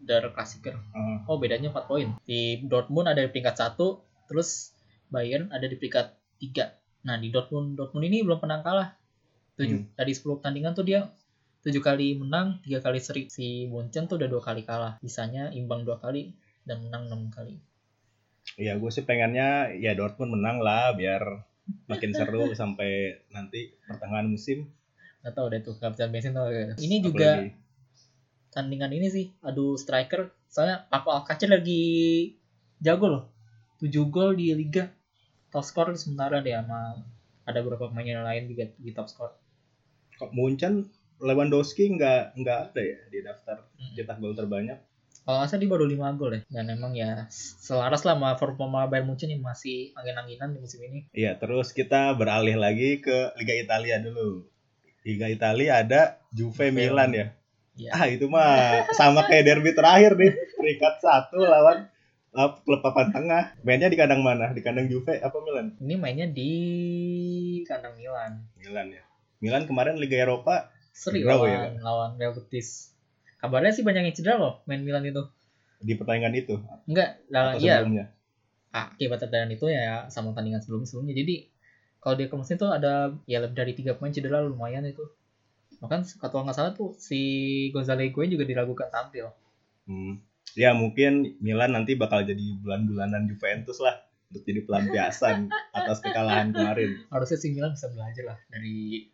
Der 0.00 0.26
Klassiker. 0.28 0.74
Heeh. 0.74 1.16
Oh 1.24 1.36
bedanya 1.36 1.70
4 1.70 1.86
poin. 1.86 2.08
Di 2.20 2.58
Dortmund 2.60 3.06
ada 3.06 3.20
di 3.20 3.28
peringkat 3.28 3.54
satu, 3.54 4.00
terus 4.26 4.74
Bayern 5.06 5.46
ada 5.48 5.62
di 5.62 5.76
peringkat 5.76 6.10
3. 6.40 6.74
Nah 7.02 7.16
di 7.16 7.28
Dortmund 7.28 7.74
Dortmund 7.74 8.02
ini 8.04 8.18
belum 8.20 8.38
pernah 8.38 8.58
kalah. 8.60 8.98
Tujuh 9.54 9.78
Hmm. 9.78 9.88
dari 9.92 10.12
10 10.12 10.38
pertandingan 10.38 10.72
tuh 10.72 10.82
dia 10.82 11.12
tujuh 11.60 11.78
kali 11.78 12.16
menang, 12.16 12.58
tiga 12.60 12.80
kali 12.80 12.98
seri. 12.98 13.22
Si 13.28 13.66
Munchen 13.66 14.04
tuh 14.04 14.16
udah 14.16 14.26
dua 14.26 14.40
kali 14.40 14.62
kalah. 14.62 14.98
Sisanya 14.98 15.50
imbang 15.50 15.82
dua 15.82 15.96
kali 15.96 16.32
dan 16.62 16.82
menang 16.82 17.06
enam 17.06 17.28
kali. 17.28 17.60
Iya, 18.54 18.74
gue 18.74 18.90
sih 18.90 19.02
pengennya 19.02 19.70
ya 19.72 19.94
Dortmund 19.94 20.34
menang 20.34 20.58
lah 20.58 20.92
biar 20.92 21.22
makin 21.86 22.10
seru 22.10 22.50
sampai 22.58 23.22
nanti 23.28 23.70
pertengahan 23.82 24.26
musim. 24.26 24.66
Gak 25.22 25.32
tau 25.32 25.46
deh 25.46 25.60
tuh 25.60 25.78
kehabisan 25.78 26.10
bensin 26.10 26.34
gak? 26.34 26.76
Ini 26.76 26.96
juga 26.98 27.38
Apalagi- 27.38 27.54
tandingan 28.50 28.92
ini 28.92 29.08
sih 29.08 29.26
adu 29.40 29.76
striker 29.76 30.28
soalnya 30.44 30.84
Paco 30.84 31.08
Alcacer 31.08 31.48
lagi 31.48 32.28
jago 32.78 33.08
loh 33.08 33.24
7 33.78 33.88
gol 34.06 34.36
di 34.36 34.52
liga 34.52 34.92
top 35.48 35.64
skor 35.64 35.88
sementara 35.96 36.44
dia 36.44 36.60
sama 36.60 37.00
ada 37.42 37.58
beberapa 37.58 37.88
pemain 37.88 38.04
lain 38.22 38.44
juga 38.46 38.68
di 38.76 38.92
top 38.92 39.08
skor 39.08 39.32
kok 39.32 39.41
Munchen 40.30 40.86
Lewandowski 41.22 41.90
nggak 41.98 42.38
nggak 42.38 42.58
ada 42.70 42.82
ya 42.82 42.98
di 43.10 43.18
daftar 43.22 43.66
cetak 43.94 44.18
gol 44.18 44.34
terbanyak. 44.34 44.78
kalau 45.22 45.38
nggak 45.38 45.54
salah 45.54 45.62
dia 45.62 45.70
baru 45.70 45.86
5 45.86 46.18
gol 46.18 46.32
ya 46.34 46.40
dan 46.50 46.66
emang 46.66 46.98
ya 46.98 47.30
selaras 47.30 48.02
lah 48.02 48.18
sama 48.18 48.34
performa 48.34 48.90
Bayern 48.90 49.06
Munchen 49.06 49.30
yang 49.30 49.38
masih 49.38 49.94
angin-anginan 49.94 50.50
di 50.50 50.58
musim 50.58 50.82
ini 50.82 51.06
Iya, 51.14 51.38
terus 51.38 51.70
kita 51.70 52.10
beralih 52.18 52.58
lagi 52.58 52.98
ke 52.98 53.30
Liga 53.38 53.54
Italia 53.54 54.02
dulu. 54.02 54.42
Liga 55.06 55.30
Italia 55.30 55.78
ada 55.78 56.18
Juve. 56.34 56.74
Milan 56.74 57.14
ya. 57.14 57.26
Iya. 57.78 57.90
Ah 57.94 58.06
itu 58.10 58.26
mah 58.26 58.90
sama 58.98 59.22
kayak 59.30 59.46
derby 59.46 59.70
terakhir 59.78 60.18
nih, 60.18 60.34
peringkat 60.58 60.94
satu 60.98 61.38
lawan 61.46 61.86
uh, 62.34 62.50
klub 62.66 62.82
papan 62.82 63.14
tengah. 63.14 63.54
Mainnya 63.62 63.94
di 63.94 63.98
kandang 63.98 64.26
mana? 64.26 64.50
Di 64.50 64.58
kandang 64.58 64.90
Juve 64.90 65.22
apa 65.22 65.38
Milan? 65.38 65.78
ini 65.78 65.94
mainnya 65.94 66.26
di 66.26 66.50
kandang 67.62 67.94
Milan 67.94 68.42
Milan 68.58 68.90
ya. 68.90 69.02
Milan 69.42 69.66
kemarin 69.66 69.98
Liga 69.98 70.22
Eropa 70.22 70.70
seri 70.94 71.26
Draw 71.26 71.34
lawan 71.34 71.50
ya, 71.50 71.60
lawan 71.82 72.10
Real 72.16 72.32
Betis 72.32 72.94
kabarnya 73.42 73.74
sih 73.74 73.82
banyak 73.82 74.06
yang 74.06 74.14
cedera 74.14 74.38
loh 74.38 74.54
main 74.70 74.80
Milan 74.86 75.02
itu 75.02 75.26
di 75.82 75.98
pertandingan 75.98 76.34
itu 76.38 76.54
enggak 76.86 77.18
atau 77.28 77.58
iya 77.58 77.82
sebelumnya. 77.82 78.06
akibat 78.72 79.18
terdadan 79.20 79.50
itu 79.52 79.66
ya 79.68 80.08
sama 80.08 80.32
tandingan 80.32 80.64
sebelum-sebelumnya. 80.64 81.12
Jadi 81.12 81.34
kalau 82.00 82.14
dia 82.16 82.26
kemarin 82.30 82.56
itu 82.56 82.66
ada 82.66 82.94
ya 83.28 83.38
lebih 83.44 83.56
dari 83.58 83.72
tiga 83.76 83.98
pemain 83.98 84.14
cedera 84.14 84.40
lumayan 84.40 84.86
itu. 84.88 85.04
Bahkan 85.78 86.06
kalau 86.22 86.46
nggak 86.46 86.56
salah 86.56 86.72
tuh 86.72 86.96
si 86.96 87.20
Gonzalo 87.74 88.00
Higuain 88.00 88.32
juga 88.32 88.48
diragukan 88.48 88.88
tampil. 88.88 89.28
Hmm. 89.84 90.22
Ya 90.56 90.72
mungkin 90.72 91.36
Milan 91.42 91.76
nanti 91.76 91.98
bakal 91.98 92.24
jadi 92.24 92.58
bulan-bulanan 92.62 93.28
Juventus 93.28 93.78
lah 93.82 94.02
untuk 94.32 94.42
jadi 94.46 94.64
pelampiasan 94.64 95.50
atas 95.78 96.00
kekalahan 96.00 96.50
kemarin. 96.50 97.02
Harusnya 97.12 97.38
si 97.38 97.52
Milan 97.52 97.76
bisa 97.76 97.92
belajar 97.92 98.24
lah 98.34 98.38
dari 98.48 99.06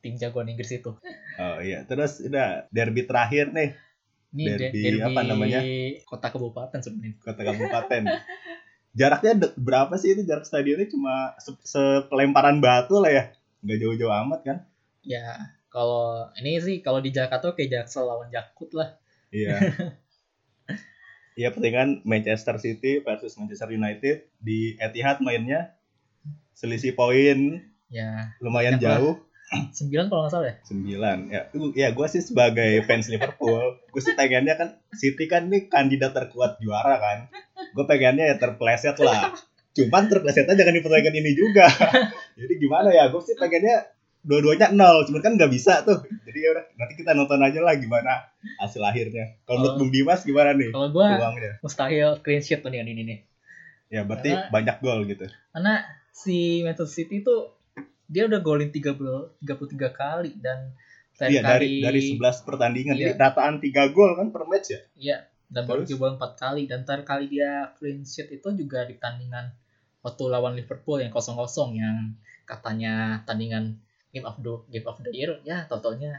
tim 0.00 0.16
jagoan 0.16 0.48
Inggris 0.48 0.72
itu. 0.72 0.96
Oh 1.36 1.56
iya, 1.60 1.84
terus 1.84 2.20
udah 2.20 2.66
derby 2.68 3.04
terakhir 3.04 3.52
nih 3.52 3.76
Ini 4.30 4.44
de- 4.46 4.70
Derby 4.70 5.02
apa 5.02 5.20
namanya? 5.22 5.60
Kota 6.04 6.28
kabupaten 6.28 6.78
sebenarnya. 6.78 7.18
kota 7.18 7.42
kabupaten. 7.42 8.02
Jaraknya 8.92 9.32
de- 9.36 9.54
berapa 9.56 9.94
sih 9.94 10.12
itu 10.12 10.22
jarak 10.22 10.42
stadionnya 10.42 10.86
cuma 10.86 11.34
se- 11.36 11.58
sepelemparan 11.62 12.58
batu 12.58 12.98
lah 12.98 13.10
ya. 13.10 13.24
Nggak 13.60 13.78
jauh-jauh 13.78 14.14
amat 14.20 14.40
kan? 14.42 14.56
Ya 15.00 15.34
kalau 15.66 16.30
ini 16.36 16.58
sih 16.58 16.78
kalau 16.78 16.98
di 16.98 17.10
Jakarta 17.10 17.50
kayak 17.50 17.70
Jaksel 17.84 18.02
lawan 18.04 18.30
Jakut 18.30 18.70
lah. 18.70 18.98
Iya. 19.30 19.58
Iya 21.32 21.48
pertandingan 21.50 22.04
Manchester 22.04 22.58
City 22.58 23.00
versus 23.00 23.32
Manchester 23.34 23.70
United 23.70 24.28
di 24.36 24.76
Etihad 24.76 25.22
mainnya 25.22 25.72
selisih 26.52 26.92
poin 26.92 27.64
Ya 27.88 28.34
lumayan 28.38 28.76
jauh 28.76 29.16
9 29.50 29.90
kalau 30.06 30.22
nggak 30.22 30.32
salah 30.32 30.46
ya. 30.46 30.56
9 30.62 31.26
ya. 31.28 31.40
Tuh, 31.50 31.74
ya 31.74 31.88
gue 31.90 32.06
sih 32.06 32.22
sebagai 32.22 32.86
fans 32.86 33.10
Liverpool 33.10 33.82
gue 33.82 34.00
sih 34.00 34.14
pengennya 34.14 34.54
kan 34.54 34.68
City 34.92 35.26
kan 35.26 35.46
nih 35.46 35.66
kandidat 35.66 36.14
terkuat 36.14 36.58
juara 36.58 36.96
kan. 36.96 37.18
Gue 37.70 37.84
pengennya 37.84 38.30
ya 38.30 38.36
terpleset 38.36 38.94
lah. 38.98 39.34
Cuman 39.70 40.06
terplesetnya 40.06 40.54
jangan 40.54 40.70
di 40.72 40.80
pertandingan 40.80 41.16
ini 41.16 41.32
juga. 41.34 41.66
Jadi 42.34 42.52
gimana 42.56 42.90
ya 42.90 43.10
gue 43.10 43.18
sih 43.20 43.34
pengennya 43.34 43.90
dua-duanya 44.20 44.70
nol 44.70 45.02
cuman 45.02 45.20
kan 45.20 45.32
nggak 45.34 45.50
bisa 45.50 45.82
tuh. 45.82 45.98
Jadi 46.22 46.38
ya 46.38 46.50
udah 46.52 46.64
nanti 46.76 46.94
kita 46.94 47.10
nonton 47.10 47.40
aja 47.40 47.58
lah 47.58 47.74
gimana 47.74 48.30
hasil 48.58 48.78
akhirnya. 48.80 49.34
Kalau 49.44 49.66
menurut. 49.66 49.78
Bung 49.78 49.90
Dimas 49.90 50.22
gimana 50.22 50.54
nih 50.54 50.70
Kalau 50.70 50.88
gua 50.90 51.18
peluangnya? 51.18 51.52
mustahil 51.58 52.10
clean 52.22 52.38
sheet 52.38 52.62
tuh 52.62 52.70
nih 52.70 52.86
ini 52.86 53.02
nih. 53.02 53.18
ya 53.90 54.06
berarti 54.06 54.30
Karena- 54.30 54.50
banyak 54.54 54.76
gol 54.78 55.02
gitu. 55.02 55.26
Karena 55.50 55.82
si 56.14 56.62
Manchester 56.62 56.86
City 56.86 57.26
itu 57.26 57.34
dia 58.10 58.26
udah 58.26 58.42
golin 58.42 58.74
30 58.74 59.38
33 59.38 59.94
kali 59.94 60.34
dan 60.42 60.74
iya 61.30 61.40
dari 61.46 61.78
kali 61.78 61.86
dari 61.86 62.00
11 62.18 62.46
pertandingan. 62.48 62.94
Iya. 62.98 63.14
jadi 63.14 63.22
rataan 63.22 63.62
3 63.62 63.94
gol 63.94 64.18
kan 64.18 64.34
per 64.34 64.42
match 64.50 64.74
ya? 64.74 64.80
Iya 64.98 65.18
dan 65.50 65.66
baru 65.66 65.82
jebol 65.82 66.14
4 66.14 66.38
kali. 66.38 66.62
Dan 66.70 66.86
terakhir 66.86 67.04
kali 67.04 67.26
dia 67.26 67.74
clean 67.76 68.06
sheet 68.06 68.30
itu 68.30 68.48
juga 68.54 68.86
di 68.86 68.94
pertandingan 68.98 69.50
waktu 70.00 70.24
lawan 70.30 70.54
Liverpool 70.56 71.02
yang 71.02 71.12
0-0 71.12 71.76
yang 71.76 72.14
katanya 72.46 73.20
tandingan 73.26 73.78
game 74.14 74.26
of 74.26 74.38
the 74.42 74.54
game 74.70 74.86
of 74.86 74.96
the 75.02 75.10
year. 75.14 75.38
Ya 75.46 75.66
totalnya 75.66 76.18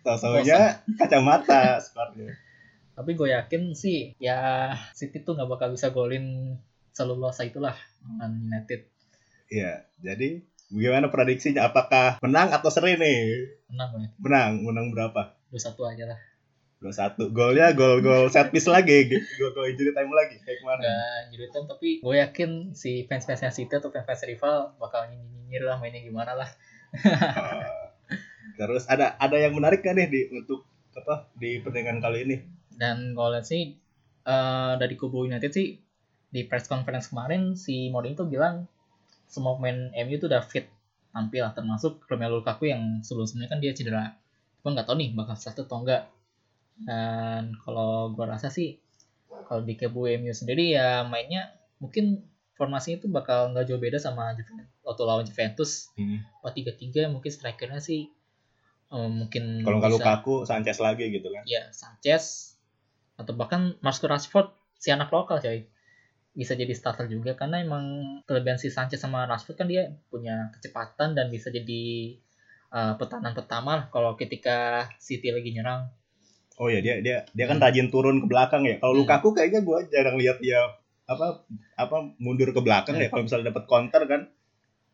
Tahu-taunya 0.00 0.80
kacamata 0.96 1.76
skornya. 1.84 2.32
Tapi 2.96 3.10
gue 3.16 3.28
yakin 3.36 3.76
sih 3.76 4.16
ya 4.16 4.72
City 4.96 5.20
tuh 5.20 5.36
nggak 5.36 5.48
bakal 5.48 5.68
bisa 5.76 5.92
golin 5.92 6.56
selulosa 6.96 7.44
itulah 7.44 7.76
dengan 8.00 8.32
United. 8.48 8.88
Iya, 9.50 9.82
jadi 9.98 10.46
gimana 10.70 11.10
prediksinya? 11.10 11.66
Apakah 11.66 12.22
menang 12.22 12.54
atau 12.54 12.70
seri 12.70 12.94
nih? 12.94 13.18
menang 13.70 13.90
ya 13.98 14.08
Menang, 14.18 14.50
menang 14.66 14.86
berapa? 14.94 15.34
2-1 15.50 15.90
aja 15.94 16.04
lah 16.14 16.20
2-1. 16.80 17.36
Golnya 17.36 17.76
gol-gol 17.76 18.32
set 18.32 18.48
piece 18.48 18.70
lagi, 18.70 19.04
gol-gol 19.38 19.68
injury 19.68 19.92
time 19.92 20.08
lagi 20.16 20.40
kayak 20.40 20.64
kemarin. 20.64 20.80
nggak 20.80 21.18
nyulitin 21.28 21.64
tapi 21.68 21.88
gue 22.00 22.16
yakin 22.16 22.50
si 22.72 23.04
fans 23.04 23.28
fansnya 23.28 23.52
City 23.52 23.74
atau 23.76 23.92
fans 23.92 24.08
fans 24.08 24.24
rival 24.24 24.72
bakal 24.80 25.04
nyinyir 25.10 25.68
lah 25.68 25.76
mainnya 25.82 26.00
gimana 26.00 26.34
lah 26.38 26.50
Uh, 26.90 27.86
terus 28.58 28.82
ada 28.90 29.14
ada 29.22 29.38
yang 29.38 29.54
menarik 29.54 29.78
kan 29.78 29.94
nih 29.94 30.10
di 30.10 30.26
untuk 30.34 30.66
apa 30.90 31.30
di 31.38 31.62
pertandingan 31.62 32.02
kali 32.02 32.26
ini? 32.26 32.36
dan 32.74 33.14
lihat 33.14 33.46
sih 33.46 33.78
eh, 34.26 34.72
dari 34.74 34.98
kubu 34.98 35.30
United 35.30 35.54
sih 35.54 35.78
di 36.34 36.40
press 36.50 36.66
conference 36.66 37.14
kemarin 37.14 37.54
si 37.54 37.94
Mourinho 37.94 38.24
tuh 38.24 38.26
bilang 38.26 38.66
semua 39.30 39.54
pemain 39.56 39.94
MU 39.94 40.18
tuh 40.18 40.26
udah 40.26 40.42
fit 40.42 40.66
tampil 41.14 41.42
termasuk 41.54 42.02
Romelu 42.06 42.42
Lukaku 42.42 42.70
yang 42.70 43.02
sebelum-sebelumnya 43.02 43.50
kan 43.50 43.58
dia 43.62 43.72
cedera. 43.74 44.14
Cuma 44.60 44.74
nggak 44.74 44.86
tahu 44.90 44.96
nih 44.98 45.10
bakal 45.14 45.34
satu 45.38 45.66
atau 45.66 45.86
enggak. 45.86 46.02
Dan 46.82 47.54
kalau 47.62 48.10
gue 48.14 48.26
rasa 48.26 48.50
sih 48.50 48.78
kalau 49.46 49.62
di 49.62 49.74
kubu 49.78 50.10
MU 50.18 50.34
sendiri 50.34 50.74
ya 50.74 51.06
mainnya 51.06 51.50
mungkin 51.82 52.26
formasinya 52.54 53.00
itu 53.00 53.08
bakal 53.08 53.54
nggak 53.54 53.72
jauh 53.72 53.80
beda 53.80 53.98
sama 53.98 54.36
waktu 54.84 55.02
lawan 55.06 55.24
Juventus. 55.26 55.90
Hmm. 55.96 56.22
4-3-3 56.44 57.10
mungkin 57.10 57.30
strikernya 57.30 57.80
sih 57.80 58.10
eh, 58.90 59.08
mungkin 59.10 59.62
Kalau 59.62 59.78
nggak 59.80 59.92
Lukaku, 59.94 60.34
Sanchez 60.44 60.78
lagi 60.82 61.08
gitu 61.10 61.30
kan? 61.30 61.42
ya 61.46 61.70
Sanchez 61.70 62.54
atau 63.20 63.36
bahkan 63.36 63.76
Marcus 63.84 64.08
Rashford 64.08 64.48
si 64.80 64.88
anak 64.88 65.12
lokal 65.12 65.44
coy 65.44 65.68
bisa 66.40 66.56
jadi 66.56 66.72
starter 66.72 67.04
juga 67.04 67.36
karena 67.36 67.60
emang 67.60 67.84
kelebihan 68.24 68.56
si 68.56 68.72
Sanchez 68.72 68.96
sama 68.96 69.28
Rashford 69.28 69.60
kan 69.60 69.68
dia 69.68 69.92
punya 70.08 70.48
kecepatan 70.56 71.12
dan 71.12 71.28
bisa 71.28 71.52
jadi 71.52 72.16
uh, 72.72 72.96
pertahanan 72.96 73.36
pertama 73.36 73.70
lah 73.76 73.84
kalau 73.92 74.16
ketika 74.16 74.88
City 74.96 75.28
lagi 75.28 75.52
nyerang. 75.52 75.92
Oh 76.56 76.72
ya 76.72 76.80
dia 76.80 77.04
dia 77.04 77.28
dia 77.28 77.44
kan 77.44 77.60
rajin 77.60 77.92
turun 77.92 78.24
ke 78.24 78.26
belakang 78.26 78.64
ya. 78.64 78.80
Kalau 78.80 78.96
Hmm. 78.96 79.04
Lukaku 79.04 79.36
kayaknya 79.36 79.60
gue 79.60 79.78
jarang 79.92 80.16
lihat 80.16 80.40
dia 80.40 80.60
apa 81.04 81.44
apa 81.76 81.96
mundur 82.16 82.48
ke 82.50 82.60
belakang 82.64 82.96
ya 82.96 83.12
kalau 83.12 83.28
misalnya 83.28 83.52
dapat 83.52 83.64
counter 83.68 84.02
kan. 84.08 84.20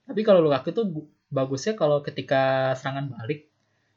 Tapi 0.06 0.20
kalau 0.26 0.42
Lukaku 0.42 0.74
tuh 0.74 0.87
gu- 0.87 1.11
bagusnya 1.30 1.74
kalau 1.74 2.02
ketika 2.02 2.74
serangan 2.74 3.06
balik 3.11 3.46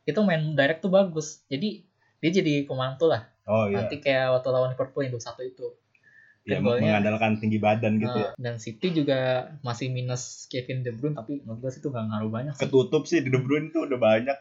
itu 0.05 0.19
main 0.21 0.53
direct 0.53 0.81
tuh 0.81 0.93
bagus. 0.93 1.41
Jadi 1.49 1.81
dia 2.19 2.29
jadi 2.29 2.65
pemantul 2.65 3.09
lah. 3.09 3.25
Oh 3.45 3.65
iya. 3.65 3.81
Nanti 3.81 3.97
kayak 3.97 4.37
waktu 4.37 4.49
lawan 4.49 4.69
Liverpool 4.73 5.01
yang 5.01 5.13
2-1 5.13 5.49
itu. 5.49 5.67
Ya, 6.41 6.57
golnya- 6.59 6.81
mengandalkan 6.97 7.37
tinggi 7.37 7.59
badan 7.59 7.99
gitu 7.99 8.15
ya. 8.15 8.31
Nah, 8.31 8.39
dan 8.39 8.55
City 8.57 8.89
juga 8.91 9.19
masih 9.59 9.87
minus 9.87 10.47
Kevin 10.47 10.81
De 10.81 10.89
Bruyne 10.89 11.13
tapi 11.13 11.43
menurut 11.43 11.61
gue 11.61 11.71
sih 11.71 11.79
itu 11.79 11.89
gak 11.89 12.05
ngaruh 12.05 12.31
banyak 12.31 12.53
sih. 12.55 12.61
Ketutup 12.65 13.03
sih 13.05 13.19
De 13.19 13.37
Bruyne 13.37 13.69
tuh 13.69 13.85
udah 13.85 13.99
banyak. 13.99 14.37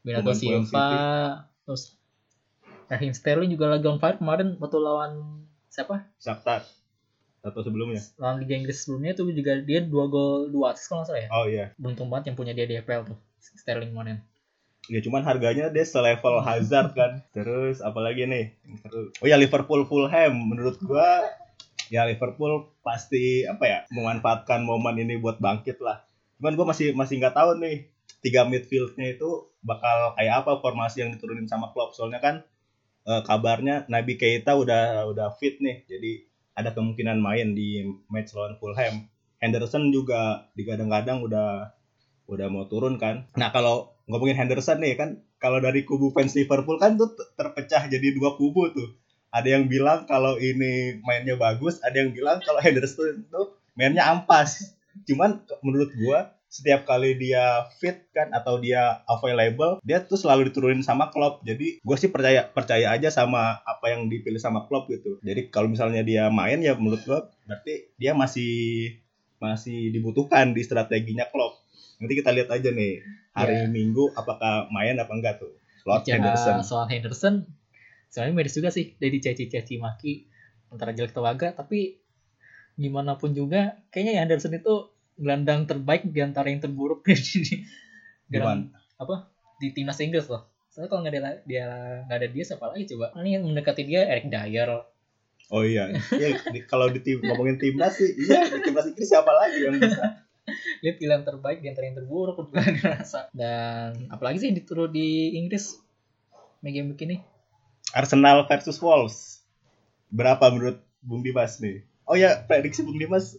Bernardo 0.00 0.32
Silva 0.32 0.86
terus 1.62 1.98
Raheem 2.86 3.10
Sterling 3.10 3.50
juga 3.50 3.66
lagi 3.68 3.84
on 3.84 3.98
fire 3.98 4.16
kemarin 4.16 4.54
waktu 4.56 4.78
lawan 4.78 5.42
siapa? 5.66 6.06
Shakhtar 6.16 6.62
atau 7.42 7.60
sebelumnya. 7.60 8.02
Lawan 8.16 8.38
Liga 8.38 8.54
Inggris 8.54 8.82
sebelumnya 8.82 9.12
itu 9.12 9.26
juga 9.30 9.58
dia 9.58 9.82
dua 9.82 10.06
gol 10.06 10.50
dua 10.50 10.72
assist 10.72 10.88
kalau 10.88 11.02
nggak 11.02 11.10
salah 11.10 11.22
ya. 11.22 11.28
Oh 11.30 11.44
iya. 11.44 11.66
Beruntung 11.74 12.06
banget 12.06 12.30
yang 12.30 12.36
punya 12.38 12.52
dia 12.54 12.66
di 12.66 12.74
EPL 12.74 13.06
tuh 13.06 13.18
Sterling 13.38 13.90
kemarin. 13.90 14.18
Ya 14.86 15.02
cuman 15.02 15.26
harganya 15.26 15.66
dia 15.70 15.82
selevel 15.82 16.42
Hazard 16.46 16.94
kan. 16.94 17.22
Terus 17.34 17.82
apalagi 17.82 18.26
nih? 18.26 18.54
Oh 19.22 19.26
ya 19.26 19.34
Liverpool 19.34 19.82
Fulham 19.86 20.34
menurut 20.34 20.78
gua 20.82 21.26
ya 21.90 22.06
Liverpool 22.06 22.70
pasti 22.82 23.46
apa 23.46 23.64
ya 23.66 23.78
memanfaatkan 23.90 24.62
momen 24.62 24.98
ini 25.02 25.18
buat 25.18 25.42
bangkit 25.42 25.82
lah. 25.82 26.06
Cuman 26.38 26.54
gua 26.54 26.70
masih 26.70 26.94
masih 26.94 27.18
nggak 27.18 27.34
tahu 27.34 27.58
nih 27.58 27.90
tiga 28.22 28.46
midfieldnya 28.46 29.18
itu 29.18 29.50
bakal 29.62 30.14
kayak 30.14 30.46
apa 30.46 30.62
formasi 30.62 31.02
yang 31.02 31.10
diturunin 31.14 31.50
sama 31.50 31.74
Klopp. 31.74 31.98
Soalnya 31.98 32.22
kan 32.22 32.34
eh, 33.06 33.22
kabarnya 33.26 33.90
Nabi 33.90 34.14
Keita 34.14 34.54
udah 34.54 35.10
udah 35.10 35.34
fit 35.34 35.58
nih. 35.58 35.82
Jadi 35.90 36.30
ada 36.56 36.72
kemungkinan 36.72 37.18
main 37.20 37.52
di 37.52 37.84
match 38.08 38.32
lawan 38.32 38.56
Fulham. 38.62 39.10
Henderson 39.36 39.92
juga 39.92 40.48
digadang-gadang 40.56 41.20
udah 41.20 41.75
udah 42.26 42.46
mau 42.50 42.66
turun 42.66 42.98
kan. 42.98 43.26
Nah 43.38 43.50
kalau 43.54 43.94
ngomongin 44.06 44.38
Henderson 44.38 44.82
nih 44.82 44.94
kan 44.98 45.22
kalau 45.42 45.58
dari 45.62 45.82
kubu 45.86 46.10
fans 46.14 46.34
Liverpool 46.34 46.78
kan 46.78 46.98
tuh 46.98 47.14
ter- 47.14 47.30
terpecah 47.38 47.86
jadi 47.90 48.14
dua 48.14 48.34
kubu 48.38 48.70
tuh. 48.74 48.94
Ada 49.34 49.58
yang 49.58 49.68
bilang 49.68 50.06
kalau 50.08 50.38
ini 50.40 51.02
mainnya 51.02 51.36
bagus, 51.36 51.82
ada 51.82 51.98
yang 52.00 52.14
bilang 52.14 52.40
kalau 52.40 52.62
Henderson 52.62 53.26
itu 53.26 53.42
mainnya 53.76 54.06
ampas. 54.08 54.74
Cuman 55.04 55.44
menurut 55.60 55.92
gua 55.98 56.32
setiap 56.46 56.88
kali 56.88 57.18
dia 57.20 57.68
fit 57.76 58.08
kan 58.16 58.32
atau 58.32 58.56
dia 58.56 59.04
available, 59.04 59.82
dia 59.84 60.00
tuh 60.00 60.16
selalu 60.16 60.48
diturunin 60.48 60.80
sama 60.80 61.12
Klopp. 61.12 61.44
Jadi 61.44 61.84
gua 61.84 62.00
sih 62.00 62.08
percaya 62.08 62.48
percaya 62.48 62.96
aja 62.96 63.12
sama 63.12 63.60
apa 63.66 63.92
yang 63.92 64.08
dipilih 64.08 64.40
sama 64.40 64.64
Klopp 64.64 64.88
gitu. 64.88 65.20
Jadi 65.20 65.52
kalau 65.52 65.68
misalnya 65.68 66.00
dia 66.00 66.32
main 66.32 66.62
ya 66.64 66.72
menurut 66.78 67.02
gua 67.04 67.28
berarti 67.44 67.92
dia 68.00 68.16
masih 68.16 68.96
masih 69.36 69.92
dibutuhkan 69.92 70.56
di 70.56 70.64
strateginya 70.64 71.28
Klopp. 71.28 71.55
Nanti 71.96 72.12
kita 72.12 72.30
lihat 72.32 72.48
aja 72.52 72.68
nih 72.70 73.00
hari 73.32 73.56
Ya. 73.56 73.68
Minggu 73.68 74.12
apakah 74.12 74.68
main 74.68 74.96
apa 74.96 75.12
enggak 75.12 75.40
tuh. 75.40 75.52
Lord 75.86 76.02
Bicara 76.02 76.18
Henderson. 76.18 76.56
soal 76.66 76.86
Henderson 76.90 77.34
sebenarnya 78.10 78.34
miris 78.34 78.54
juga 78.58 78.70
sih 78.74 78.98
dari 78.98 79.22
caci-caci 79.22 79.78
maki 79.78 80.26
antara 80.68 80.90
jelek 80.90 81.14
atau 81.14 81.22
agak 81.22 81.54
tapi 81.54 82.02
gimana 82.74 83.14
pun 83.16 83.32
juga 83.32 83.78
kayaknya 83.88 84.12
ya 84.18 84.20
Henderson 84.26 84.52
itu 84.52 84.90
gelandang 85.16 85.64
terbaik 85.64 86.04
di 86.10 86.20
antara 86.20 86.52
yang 86.52 86.60
terburuk 86.60 87.06
di 87.06 87.64
gelandang 88.28 88.74
apa 88.98 89.30
di 89.56 89.72
timnas 89.72 90.00
Inggris 90.02 90.28
loh. 90.28 90.44
Soalnya 90.68 90.88
kalau 90.92 91.00
nggak 91.06 91.14
ada 91.16 91.30
dia 91.48 91.66
nggak 92.04 92.18
ada 92.20 92.28
dia 92.28 92.44
siapa 92.44 92.68
lagi 92.68 92.84
coba? 92.92 93.16
Ini 93.16 93.40
yang 93.40 93.44
mendekati 93.48 93.82
dia 93.88 94.04
Eric 94.04 94.28
Dyer. 94.28 94.68
Oh 95.48 95.62
iya. 95.62 95.88
Iya, 96.12 96.28
di- 96.52 96.66
kalau 96.66 96.90
di 96.90 97.00
tim 97.00 97.22
ngomongin 97.22 97.56
timnas 97.56 97.96
sih, 97.96 98.10
iya 98.18 98.44
di 98.50 98.60
timnas 98.60 98.90
Inggris 98.90 99.08
siapa 99.08 99.30
lagi 99.30 99.62
yang 99.62 99.78
bisa? 99.78 100.25
Dia 100.86 100.94
pilihan 100.94 101.26
terbaik 101.26 101.58
di 101.58 101.66
antara 101.66 101.90
yang 101.90 101.98
terburuk 101.98 102.46
gue 102.46 102.62
ngerasa. 102.62 103.34
Dan 103.34 104.06
apalagi 104.06 104.38
sih 104.38 104.54
yang 104.54 104.62
dituruh 104.62 104.86
di 104.86 105.34
Inggris 105.34 105.82
game 106.62 106.94
begini. 106.94 107.26
Arsenal 107.90 108.46
versus 108.46 108.78
Wolves. 108.78 109.42
Berapa 110.14 110.46
menurut 110.54 110.78
Bung 111.02 111.26
Dimas 111.26 111.58
nih? 111.58 111.82
Oh 112.06 112.14
ya, 112.14 112.38
prediksi 112.46 112.86
Bung 112.86 113.02
Dimas 113.02 113.34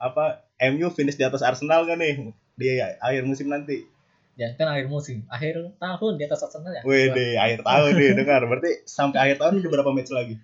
apa 0.00 0.40
MU 0.72 0.88
finish 0.88 1.20
di 1.20 1.24
atas 1.28 1.44
Arsenal 1.44 1.84
kan 1.84 2.00
nih 2.00 2.32
di 2.56 2.80
akhir 2.80 3.28
musim 3.28 3.52
nanti? 3.52 3.84
Dan 4.32 4.56
kan 4.56 4.72
akhir 4.72 4.88
musim, 4.88 5.28
akhir 5.28 5.76
tahun 5.76 6.16
di 6.16 6.24
atas 6.24 6.48
Arsenal 6.48 6.72
ya. 6.72 6.80
Deh, 7.12 7.36
akhir 7.36 7.60
tahun 7.60 7.92
nih 7.92 8.16
dengar. 8.16 8.40
Berarti 8.48 8.88
sampai 8.88 9.20
akhir 9.20 9.36
tahun 9.44 9.60
udah 9.60 9.70
berapa 9.72 9.92
match 9.92 10.12
lagi? 10.16 10.40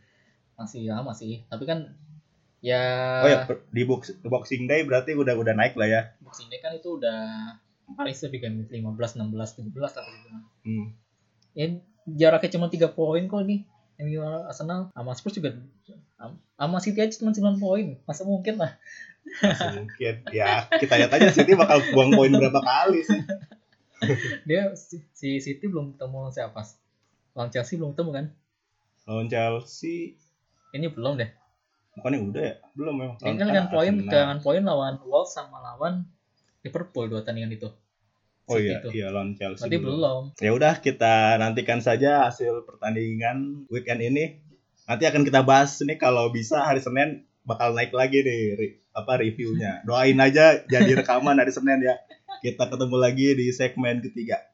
Masih 0.60 0.92
lama 0.92 1.16
sih, 1.16 1.48
tapi 1.48 1.64
kan 1.64 1.96
ya 2.62 2.82
Oh 3.26 3.28
ya, 3.28 3.38
di 3.74 3.82
box, 3.82 4.14
Boxing 4.22 4.70
Day 4.70 4.86
berarti 4.86 5.18
udah 5.18 5.34
udah 5.34 5.52
naik 5.52 5.74
lah 5.74 5.88
ya. 5.90 6.00
Boxing 6.22 6.48
Day 6.48 6.62
kan 6.62 6.72
itu 6.72 6.96
udah 6.96 7.18
paling 7.98 8.14
di 8.14 8.38
game 8.38 8.64
15, 8.64 9.20
16, 9.20 9.68
17 9.74 9.76
lah 9.76 10.04
gitu. 10.06 10.28
Hmm. 10.64 10.86
Ya 11.52 11.64
jaraknya 12.08 12.54
cuma 12.56 12.66
3 12.70 12.94
poin 12.94 13.22
kok 13.26 13.42
nih. 13.44 13.66
MU 14.02 14.18
Arsenal 14.24 14.90
sama 14.96 15.12
Spurs 15.14 15.36
juga 15.36 15.54
sama 16.56 16.78
City 16.78 16.98
aja 17.02 17.14
cuma 17.18 17.34
9 17.34 17.58
poin. 17.58 17.86
Masa 18.06 18.22
mungkin 18.22 18.56
lah. 18.58 18.78
Masih 19.42 19.68
mungkin. 19.82 20.14
Ya, 20.34 20.66
kita 20.78 20.98
lihat 20.98 21.12
aja 21.14 21.30
City 21.30 21.54
bakal 21.54 21.82
buang 21.94 22.14
poin 22.14 22.32
berapa 22.32 22.62
kali 22.62 23.02
sih. 23.06 23.20
Dia 24.48 24.74
si, 24.74 24.98
si 25.14 25.38
City 25.38 25.70
belum 25.70 25.94
ketemu 25.94 26.30
siapa? 26.34 26.62
Lawan 27.38 27.50
Chelsea 27.54 27.78
belum 27.78 27.94
ketemu 27.94 28.10
kan? 28.10 28.26
Lawan 29.06 29.26
Chelsea 29.30 30.18
Ini 30.72 30.88
belum 30.90 31.20
deh. 31.20 31.30
Bukannya 31.98 32.20
udah 32.24 32.42
ya? 32.42 32.54
Belum 32.72 32.94
memang. 32.96 33.16
Kan 33.20 33.36
Lawan 33.36 33.48
dengan 33.48 33.66
poin 33.68 33.94
dengan 34.00 34.38
poin 34.40 34.62
lawan 34.64 34.94
Wolves 35.04 35.32
sama 35.36 35.60
lawan 35.60 36.08
Liverpool 36.64 37.10
dua 37.10 37.20
tandingan 37.26 37.52
itu. 37.52 37.68
Oh 38.50 38.58
City 38.58 38.74
iya, 38.74 38.78
itu. 38.82 38.88
iya 38.92 39.06
lawan 39.12 39.38
Chelsea. 39.38 39.66
Berarti 39.66 39.76
dulu. 39.78 39.86
belum. 39.98 40.22
Ya 40.40 40.50
udah 40.54 40.74
kita 40.82 41.14
nantikan 41.38 41.78
saja 41.78 42.26
hasil 42.26 42.66
pertandingan 42.66 43.68
weekend 43.70 44.02
ini. 44.02 44.42
Nanti 44.88 45.04
akan 45.06 45.22
kita 45.22 45.46
bahas 45.46 45.78
nih 45.78 45.96
kalau 45.96 46.28
bisa 46.34 46.58
hari 46.64 46.82
Senin 46.82 47.24
bakal 47.46 47.74
naik 47.74 47.94
lagi 47.94 48.22
nih 48.22 48.42
re- 48.58 48.76
apa 48.92 49.18
reviewnya. 49.22 49.82
Doain 49.86 50.18
aja 50.18 50.58
jadi 50.66 50.98
rekaman 50.98 51.38
hari 51.38 51.54
Senin 51.54 51.80
ya. 51.80 51.96
Kita 52.42 52.66
ketemu 52.66 52.96
lagi 52.98 53.28
di 53.38 53.46
segmen 53.54 54.02
ketiga. 54.02 54.51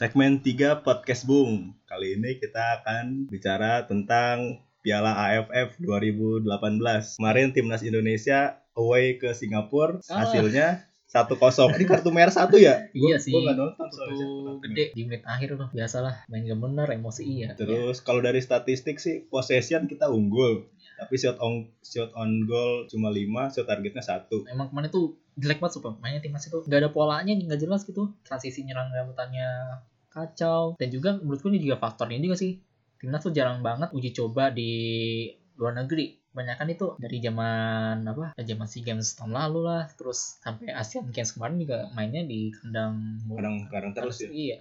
Segmen 0.00 0.40
3 0.40 0.80
Podcast 0.80 1.28
Bung. 1.28 1.76
Kali 1.84 2.16
ini 2.16 2.40
kita 2.40 2.80
akan 2.80 3.28
bicara 3.28 3.84
tentang 3.84 4.64
Piala 4.80 5.12
AFF 5.12 5.76
2018. 5.76 7.20
Kemarin 7.20 7.52
timnas 7.52 7.84
Indonesia 7.84 8.64
away 8.72 9.20
ke 9.20 9.36
Singapura, 9.36 10.00
Ah. 10.08 10.24
hasilnya 10.24 10.88
1-0. 11.04 11.76
Ini 11.76 11.84
kartu 11.84 12.08
merah 12.08 12.32
satu 12.32 12.56
ya? 12.56 12.80
Gua- 12.96 13.12
Iya 13.12 13.16
sih. 13.20 13.28
Gua 13.28 13.52
nggak 13.52 13.58
nonton 13.60 13.88
soalnya. 13.92 14.24
Gede 14.64 14.84
di 14.96 15.02
menit 15.04 15.20
akhir 15.28 15.60
tuh. 15.60 15.68
Biasalah 15.68 16.24
main 16.32 16.48
gak 16.48 16.60
bener 16.64 16.88
emosi 16.96 17.22
iya. 17.28 17.52
Terus 17.52 18.00
kalau 18.00 18.24
dari 18.24 18.40
statistik 18.40 18.96
sih 18.96 19.28
possession 19.28 19.84
kita 19.84 20.08
unggul. 20.08 20.64
Tapi 20.96 21.12
shot 21.20 21.36
on 21.44 21.68
shot 21.84 22.08
on 22.16 22.48
goal 22.48 22.88
cuma 22.88 23.12
5, 23.12 23.52
shot 23.52 23.68
targetnya 23.68 24.00
1. 24.00 24.48
emang 24.48 24.72
kemarin 24.72 24.88
tuh 24.88 25.19
jelek 25.38 25.58
banget 25.62 25.78
sumpah. 25.78 25.94
Mainnya 26.00 26.22
timnas 26.24 26.46
itu 26.48 26.64
nggak 26.66 26.80
ada 26.80 26.90
polanya 26.90 27.32
nggak 27.34 27.60
jelas 27.60 27.86
gitu. 27.86 28.10
Transisi 28.26 28.66
nyerang 28.66 28.90
rambutannya 28.90 29.82
kacau. 30.10 30.74
Dan 30.80 30.88
juga 30.90 31.18
menurutku 31.20 31.52
ini 31.52 31.62
juga 31.62 31.78
faktornya 31.78 32.18
juga 32.18 32.36
sih. 32.38 32.58
Timnas 33.00 33.22
tuh 33.24 33.32
jarang 33.32 33.64
banget 33.64 33.94
uji 33.96 34.10
coba 34.12 34.50
di 34.50 34.72
luar 35.56 35.76
negeri. 35.76 36.20
Kebanyakan 36.30 36.68
itu 36.70 36.86
dari 37.02 37.18
zaman 37.18 38.06
apa? 38.06 38.38
Zaman 38.38 38.66
sea 38.70 38.82
games 38.86 39.18
tahun 39.18 39.34
lalu 39.34 39.60
lah. 39.66 39.82
Terus 39.98 40.38
sampai 40.38 40.70
Asian 40.70 41.10
Games 41.10 41.34
kemarin 41.34 41.58
juga 41.58 41.90
mainnya 41.90 42.22
di 42.22 42.54
kandang 42.54 43.18
Kadang-kadang 43.26 43.92
terus 43.98 44.22
ya. 44.22 44.30
iya. 44.30 44.58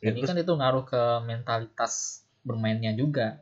Ya, 0.00 0.10
dan 0.10 0.16
ini 0.16 0.20
terus? 0.24 0.30
kan 0.32 0.36
itu 0.40 0.52
ngaruh 0.56 0.84
ke 0.88 1.02
mentalitas 1.28 2.24
bermainnya 2.44 2.92
juga. 2.96 3.40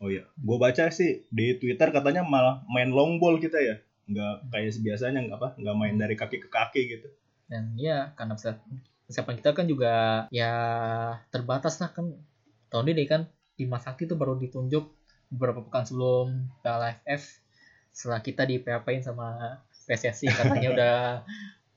Oh 0.00 0.08
iya, 0.08 0.24
gue 0.32 0.56
baca 0.56 0.88
sih 0.88 1.28
di 1.28 1.60
Twitter 1.60 1.92
katanya 1.92 2.24
malah 2.24 2.64
main 2.72 2.88
long 2.88 3.20
ball 3.20 3.36
kita 3.36 3.60
ya, 3.60 3.76
nggak 4.10 4.50
kayak 4.50 4.74
biasanya 4.82 5.20
nggak 5.26 5.38
apa, 5.38 5.48
nggak 5.56 5.76
main 5.78 5.96
dari 5.96 6.14
kaki 6.18 6.42
ke 6.42 6.48
kaki 6.50 6.82
gitu. 6.98 7.08
dan 7.50 7.74
ya 7.74 8.14
karena 8.14 8.38
persiapan 9.10 9.34
kita 9.42 9.50
kan 9.50 9.66
juga 9.66 9.92
ya 10.30 10.54
terbatas 11.34 11.82
lah 11.82 11.90
kan 11.90 12.14
tahun 12.70 12.94
ini 12.94 13.04
kan 13.10 13.26
Dimas 13.58 13.82
Sakti 13.82 14.06
itu 14.06 14.14
baru 14.14 14.38
ditunjuk 14.38 14.86
beberapa 15.34 15.66
pekan 15.66 15.82
sebelum 15.82 16.46
Piala 16.62 16.94
AFF 16.94 17.42
setelah 17.90 18.22
kita 18.22 18.46
di 18.46 18.62
PHP-in 18.62 19.02
sama 19.02 19.58
PSSI 19.90 20.30
katanya 20.30 20.68
udah 20.78 20.96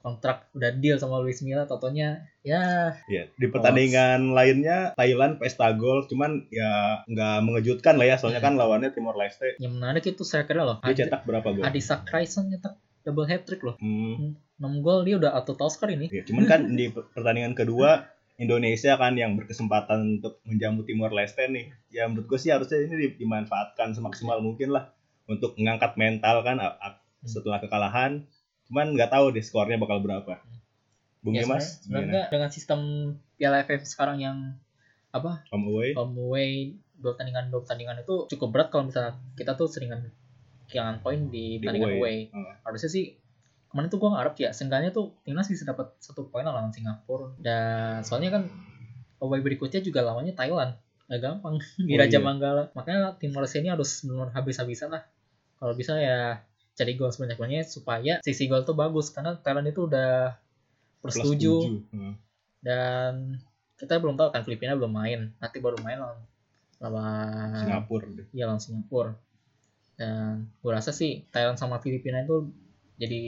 kontrak 0.03 0.51
udah 0.51 0.75
deal 0.75 0.99
sama 0.99 1.17
Luis 1.17 1.39
Milla 1.39 1.63
totonya 1.63 2.27
ya 2.41 2.91
Ya, 3.07 3.31
di 3.31 3.47
pertandingan 3.47 4.29
lainnya 4.29 4.91
Thailand 4.93 5.39
pesta 5.39 5.71
gol, 5.71 6.03
cuman 6.05 6.45
ya 6.49 7.01
nggak 7.05 7.37
mengejutkan 7.41 7.95
lah 7.95 8.05
ya, 8.05 8.15
soalnya 8.15 8.43
kan 8.43 8.53
lawannya 8.53 8.91
Timor 8.91 9.15
Leste. 9.15 9.55
yang 9.57 9.73
menarik 9.73 10.03
itu 10.03 10.21
saya 10.21 10.43
kira 10.43 10.61
loh 10.61 10.77
Dia 10.77 10.91
Adi, 10.91 10.99
cetak 11.01 11.23
berapa 11.23 11.47
gol? 11.49 11.63
Adisa 11.63 12.03
Kraisen 12.03 12.51
nyetak 12.51 12.75
double 13.01 13.25
hat 13.25 13.43
trick 13.43 13.63
loh 13.63 13.79
Hmm, 13.79 14.35
6 14.53 14.83
gol 14.83 15.01
dia 15.01 15.15
udah 15.17 15.31
auto 15.33 15.55
task 15.55 15.79
ini 15.85 16.07
ya, 16.09 16.21
cuman 16.21 16.43
kan 16.45 16.59
di 16.69 16.91
pertandingan 16.91 17.55
kedua 17.55 18.03
Indonesia 18.35 18.97
kan 18.97 19.13
yang 19.13 19.35
berkesempatan 19.35 20.19
untuk 20.19 20.43
menjamu 20.43 20.83
Timor 20.83 21.13
Leste 21.13 21.45
nih. 21.45 21.71
Ya 21.87 22.09
menurut 22.09 22.25
gue 22.25 22.35
sih 22.35 22.49
harusnya 22.49 22.81
ini 22.81 22.95
di- 22.97 23.15
dimanfaatkan 23.15 23.93
semaksimal 23.93 24.41
mungkin 24.41 24.73
lah 24.73 24.89
untuk 25.25 25.55
mengangkat 25.55 25.95
mental 25.95 26.41
kan 26.41 26.57
a- 26.57 26.97
setelah 27.23 27.61
kekalahan. 27.61 28.25
Cuman 28.73 28.97
nggak 28.97 29.13
tahu 29.13 29.29
deh 29.29 29.45
skornya 29.45 29.77
bakal 29.77 30.01
berapa. 30.01 30.41
Bung 31.21 31.38
ya 31.38 31.45
sebenarnya 31.45 31.62
sebenarnya 31.62 32.23
dengan 32.33 32.49
sistem 32.49 32.79
Piala 33.38 33.62
AFF 33.62 33.86
sekarang 33.86 34.17
yang 34.19 34.57
apa 35.13 35.45
home 35.53 35.69
away. 35.69 35.93
home 35.93 36.17
away 36.17 36.49
dua 36.97 37.13
pertandingan 37.13 37.53
dua 37.53 37.62
pertandingan 37.62 38.01
itu 38.01 38.25
cukup 38.33 38.49
berat 38.49 38.67
kalau 38.73 38.89
misalnya 38.89 39.13
kita 39.38 39.53
tuh 39.53 39.69
seringan 39.69 40.09
kehilangan 40.65 41.05
poin 41.05 41.29
di 41.29 41.62
Di 41.62 41.69
pertandingan 41.69 42.01
away. 42.01 42.01
away. 42.01 42.17
Oh. 42.33 42.53
Harusnya 42.65 42.89
sih 42.89 43.13
kemarin 43.69 43.88
tuh 43.88 44.01
gua 44.01 44.17
ngarep 44.17 44.36
ya 44.41 44.49
seenggaknya 44.49 44.89
tuh 44.89 45.13
timnas 45.21 45.45
bisa 45.47 45.63
dapat 45.63 45.93
satu 46.01 46.27
poin 46.27 46.43
lawan 46.43 46.73
Singapura 46.73 47.31
dan 47.38 48.01
soalnya 48.01 48.33
kan 48.33 48.43
away 49.21 49.39
berikutnya 49.39 49.79
juga 49.79 50.01
lawannya 50.01 50.33
Thailand 50.33 50.75
nggak 51.07 51.19
gampang 51.21 51.55
di 51.77 51.93
Oh, 51.93 51.99
Raja 51.99 52.17
iya. 52.17 52.25
Manggala 52.25 52.63
makanya 52.73 53.15
tim 53.15 53.31
Malaysia 53.31 53.62
ini 53.62 53.69
harus 53.71 54.03
benar 54.03 54.33
habis-habisan 54.33 54.91
lah 54.91 55.03
kalau 55.55 55.71
bisa 55.73 55.95
ya 55.95 56.41
cari 56.73 56.93
gol 56.97 57.13
sebanyak-banyaknya 57.13 57.65
supaya 57.65 58.13
sisi 58.25 58.49
gol 58.49 58.65
tuh 58.65 58.77
bagus. 58.77 59.13
Karena 59.13 59.38
Thailand 59.39 59.69
itu 59.69 59.86
udah 59.86 60.38
Plus. 61.03 61.19
Hmm. 61.91 62.15
dan 62.63 63.36
kita 63.75 63.99
belum 63.99 64.15
tahu 64.15 64.31
kan 64.31 64.47
Filipina 64.47 64.71
belum 64.79 64.95
main. 64.95 65.36
Nanti 65.36 65.59
baru 65.59 65.75
main 65.83 65.99
lawan 65.99 66.19
lawan 66.83 67.51
Singapura 67.55 68.07
iya 68.31 68.47
lawan 68.47 68.63
Singapura. 68.63 69.13
Dan 69.99 70.47
gue 70.63 70.71
rasa 70.71 70.95
sih 70.95 71.27
Thailand 71.29 71.59
sama 71.59 71.83
Filipina 71.83 72.23
itu 72.23 72.51
jadi 72.93 73.23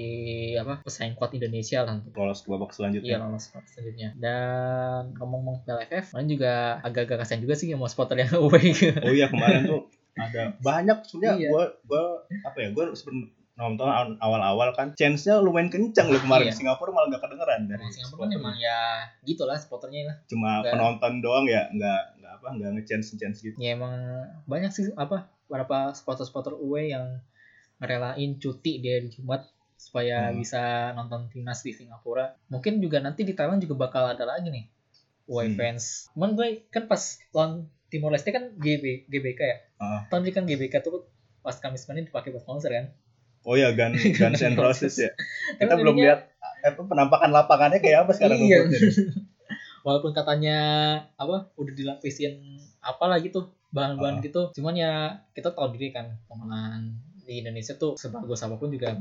apa 0.62 0.86
pesaing 0.86 1.17
kuat 1.17 1.34
Indonesia 1.34 1.81
lah 1.81 1.97
untuk 1.97 2.13
lolos 2.15 2.45
ke 2.45 2.47
babak 2.53 2.69
iya 2.71 2.75
selanjutnya. 2.77 3.17
lolos 3.27 3.45
ke 3.51 3.58
selanjutnya. 3.67 4.10
Dan 4.15 5.01
ngomong-ngomong 5.19 5.67
PLFF 5.67 6.15
kemarin 6.15 6.29
juga 6.29 6.53
agak-agak 6.79 7.17
kasihan 7.25 7.41
juga 7.43 7.55
sih 7.60 7.67
sama 7.73 7.91
spotter 7.91 8.17
yang 8.23 8.31
away. 8.39 8.71
Oh 9.03 9.13
iya 9.13 9.27
kemarin 9.27 9.67
tuh 9.67 9.84
ada 10.17 10.56
banyak 10.58 10.97
sebenarnya 11.04 11.36
Iya. 11.38 11.49
gua 11.49 11.63
gua 11.84 12.04
apa 12.41 12.58
ya 12.58 12.69
gua 12.71 12.91
seben- 12.93 13.32
nonton 13.56 13.88
aw- 13.88 14.19
awal-awal 14.19 14.71
kan 14.71 14.91
chance-nya 14.93 15.39
lumayan 15.39 15.67
kencang 15.67 16.08
loh 16.08 16.19
kemarin 16.19 16.49
Iya. 16.49 16.56
Singapura 16.56 16.91
malah 16.91 17.08
nggak 17.08 17.23
kedengeran 17.23 17.62
dari 17.65 17.88
Singapura 17.88 18.19
kan 18.21 18.30
emang 18.34 18.56
ya 18.58 18.80
gitulah 19.21 19.56
spotternya 19.56 20.01
lah 20.06 20.15
cuma 20.25 20.60
Nggak. 20.60 20.71
penonton 20.71 21.13
doang 21.19 21.45
ya 21.45 21.63
nggak 21.69 22.01
nggak 22.15 22.34
apa 22.34 22.47
nggak 22.54 22.69
ngechance 22.73 23.15
chance 23.15 23.39
gitu 23.39 23.56
ya 23.56 23.73
emang 23.73 23.95
banyak 24.43 24.67
sih 24.69 24.91
apa 24.93 25.32
beberapa 25.45 25.88
spotter-spotter 25.89 26.51
away 26.54 26.89
yang 26.89 27.23
ngerelain 27.78 28.36
cuti 28.36 28.78
di 28.78 28.88
hari 28.89 29.08
Jumat 29.10 29.47
supaya 29.73 30.28
Hmm. 30.28 30.36
bisa 30.38 30.63
nonton 30.91 31.28
timnas 31.30 31.60
di 31.60 31.71
Singapura. 31.71 32.32
Mungkin 32.47 32.80
juga 32.80 32.97
nanti 32.97 33.21
di 33.21 33.32
Thailand 33.32 33.60
juga 33.60 33.75
bakal 33.78 34.10
ada 34.10 34.23
lagi 34.25 34.47
nih 34.47 34.65
away 35.25 35.47
Hmm. 35.47 35.56
fans. 35.56 36.08
Cuman 36.10 36.34
gue 36.34 36.47
kan 36.67 36.88
pas 36.88 36.99
lawan 37.30 37.67
Timor 37.88 38.10
Leste 38.10 38.30
kan 38.30 38.52
GB, 38.54 39.06
GBK 39.06 39.39
ya. 39.39 39.58
Ah. 39.78 40.02
Tahun 40.08 40.21
ini 40.21 40.32
kan 40.32 40.43
GBK 40.43 40.82
tuh 40.82 41.06
pas 41.39 41.54
Kamis 41.54 41.84
kemarin 41.84 42.06
dipakai 42.06 42.30
buat 42.30 42.41
sponsor 42.41 42.69
kan. 42.69 42.89
oh 43.41 43.54
ya 43.54 43.69
Gun, 43.71 43.93
Guns 44.17 44.41
N' 44.41 44.56
Roses 44.56 44.98
ya 44.98 45.13
kita 45.54 45.69
Tapi 45.69 45.80
belum 45.80 45.95
lihat 45.95 46.34
apa 46.63 46.82
penampakan 46.82 47.30
lapangannya 47.30 47.78
kayak 47.78 48.04
apa 48.04 48.12
sekarang 48.12 48.41
Iya. 48.41 48.65
Walaupun 49.86 50.12
katanya 50.12 50.58
apa 51.13 51.54
udah 51.54 51.69
dilapisin 51.71 52.41
apalah 52.80 53.17
gitu 53.17 53.54
bahan-bahan 53.69 54.17
Ah. 54.17 54.24
gitu. 54.24 54.41
Cuman 54.52 54.74
ya 54.74 54.91
kita 55.32 55.52
tahu 55.52 55.69
diri 55.71 55.91
kan 55.91 56.17
pengalaman 56.26 56.98
di 57.21 57.41
Indonesia 57.41 57.74
tuh 57.76 57.93
sebagus 57.93 58.41
apa 58.41 58.54
pun 58.56 58.69
juga 58.69 58.98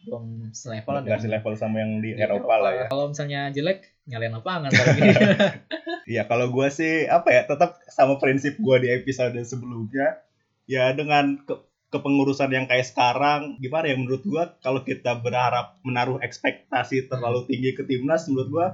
belum 0.00 0.50
selevel 0.52 0.86
lah 0.88 1.00
nggak 1.00 1.18
dengan 1.18 1.22
selevel 1.34 1.54
sama 1.54 1.76
yang 1.78 1.98
di 1.98 2.10
di 2.12 2.18
Eropa 2.20 2.54
lah 2.56 2.70
ya 2.72 2.86
Kalau 2.86 3.06
misalnya 3.08 3.50
jelek, 3.50 3.78
nyalain 4.04 4.30
lapangan 4.30 4.66
baru 4.68 4.90
Iya 6.08 6.24
kalau 6.24 6.48
gue 6.48 6.68
sih 6.72 7.04
apa 7.04 7.28
ya 7.28 7.44
tetap 7.44 7.76
sama 7.92 8.16
prinsip 8.16 8.56
gue 8.56 8.76
di 8.80 8.88
episode 8.88 9.36
sebelumnya 9.44 10.24
ya 10.64 10.88
dengan 10.96 11.36
ke 11.44 11.68
kepengurusan 11.92 12.48
yang 12.48 12.64
kayak 12.64 12.88
sekarang 12.88 13.60
gimana 13.60 13.92
ya 13.92 13.96
menurut 13.96 14.24
gue 14.24 14.44
kalau 14.64 14.84
kita 14.84 15.20
berharap 15.20 15.76
menaruh 15.84 16.20
ekspektasi 16.24 17.12
terlalu 17.12 17.44
tinggi 17.48 17.76
ke 17.76 17.84
timnas 17.84 18.24
menurut 18.28 18.48
gue 18.48 18.66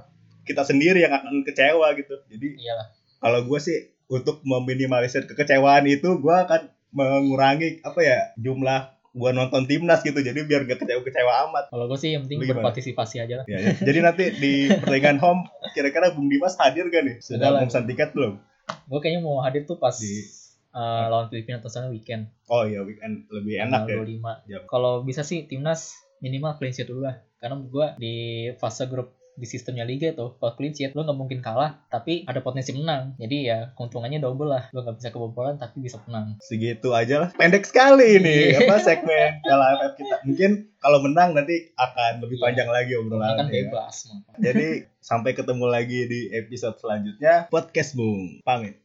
kita 0.47 0.63
sendiri 0.63 1.03
yang 1.03 1.15
akan 1.15 1.43
kecewa 1.43 1.95
gitu 1.99 2.23
jadi 2.31 2.49
Iyalah. 2.55 2.87
kalau 3.19 3.41
gue 3.47 3.59
sih 3.59 3.79
untuk 4.11 4.43
meminimalisir 4.47 5.27
kekecewaan 5.27 5.91
itu 5.91 6.19
gue 6.23 6.37
akan 6.39 6.71
mengurangi 6.95 7.83
apa 7.83 8.01
ya 8.03 8.19
jumlah 8.39 8.95
gue 9.15 9.31
nonton 9.31 9.63
timnas 9.65 10.03
gitu 10.03 10.19
jadi 10.19 10.35
biar 10.43 10.67
gak 10.67 10.83
kecewa-kecewa 10.83 11.47
amat 11.49 11.65
Kalau 11.71 11.87
gue 11.87 11.95
sih 11.95 12.13
yang 12.13 12.27
penting 12.27 12.43
berpartisipasi 12.45 13.23
aja 13.23 13.35
lah. 13.41 13.47
ya, 13.47 13.63
ya. 13.63 13.71
jadi 13.79 13.99
nanti 14.03 14.25
di 14.35 14.53
pertandingan 14.69 15.23
home 15.23 15.41
kira-kira 15.71 16.11
Bung 16.11 16.27
Dimas 16.27 16.59
hadir 16.59 16.91
gak 16.91 17.07
nih 17.07 17.17
Sudah 17.23 17.55
memesan 17.57 17.87
tiket 17.87 18.11
belum 18.11 18.43
Gue 18.91 18.99
kayaknya 18.99 19.23
mau 19.23 19.39
hadir 19.39 19.63
tuh 19.65 19.79
pas 19.79 19.95
Di- 19.95 20.45
uh, 20.75 21.07
lawan 21.09 21.29
Filipina 21.29 21.61
atau 21.61 21.71
sana 21.71 21.89
weekend. 21.89 22.27
Oh 22.49 22.67
iya 22.67 22.83
weekend 22.83 23.31
lebih 23.31 23.61
enak 23.61 23.87
ya. 23.87 23.95
tanggal 23.95 24.09
25. 24.43 24.51
Yap. 24.51 24.63
Kalau 24.67 24.93
bisa 25.01 25.23
sih 25.23 25.47
timnas 25.47 25.95
minimal 26.19 26.59
clean 26.59 26.75
sheet 26.75 26.89
dulu 26.89 27.07
lah. 27.07 27.23
Karena 27.39 27.61
gue 27.61 27.87
di 27.97 28.15
fase 28.57 28.89
grup 28.89 29.15
di 29.35 29.45
sistemnya 29.45 29.83
liga 29.83 30.09
itu 30.09 30.35
kalau 30.35 30.53
clean 30.55 30.71
sheet 30.71 30.93
lo 30.93 31.03
nggak 31.03 31.17
mungkin 31.17 31.39
kalah 31.39 31.83
tapi 31.87 32.23
ada 32.25 32.39
potensi 32.39 32.71
menang 32.71 33.15
jadi 33.17 33.37
ya 33.41 33.59
keuntungannya 33.73 34.19
double 34.19 34.47
lah 34.47 34.71
lo 34.71 34.81
nggak 34.81 34.97
bisa 34.97 35.11
kebobolan 35.11 35.57
tapi 35.57 35.81
bisa 35.81 35.99
menang 36.05 36.39
Segitu 36.41 36.91
aja 36.91 37.19
lah. 37.19 37.31
Pendek 37.33 37.65
sekali 37.65 38.19
ini 38.19 38.55
Iya. 38.55 38.63
apa 38.63 38.79
segmen 38.79 39.43
AFF 39.43 39.93
kita. 39.97 40.17
Mungkin 40.23 40.51
kalau 40.77 41.01
menang 41.01 41.33
nanti 41.33 41.73
akan 41.75 42.21
lebih 42.21 42.39
Iya. 42.39 42.45
panjang 42.45 42.69
lagi 42.69 42.93
obrolan. 42.95 43.35
kan 43.35 43.49
bebas 43.49 43.97
mau. 44.07 44.23
Jadi 44.37 44.67
sampai 45.01 45.33
ketemu 45.33 45.67
lagi 45.67 46.01
di 46.07 46.21
episode 46.31 46.77
selanjutnya 46.79 47.49
podcast 47.49 47.97
Bung. 47.97 48.39
Pamit. 48.43 48.84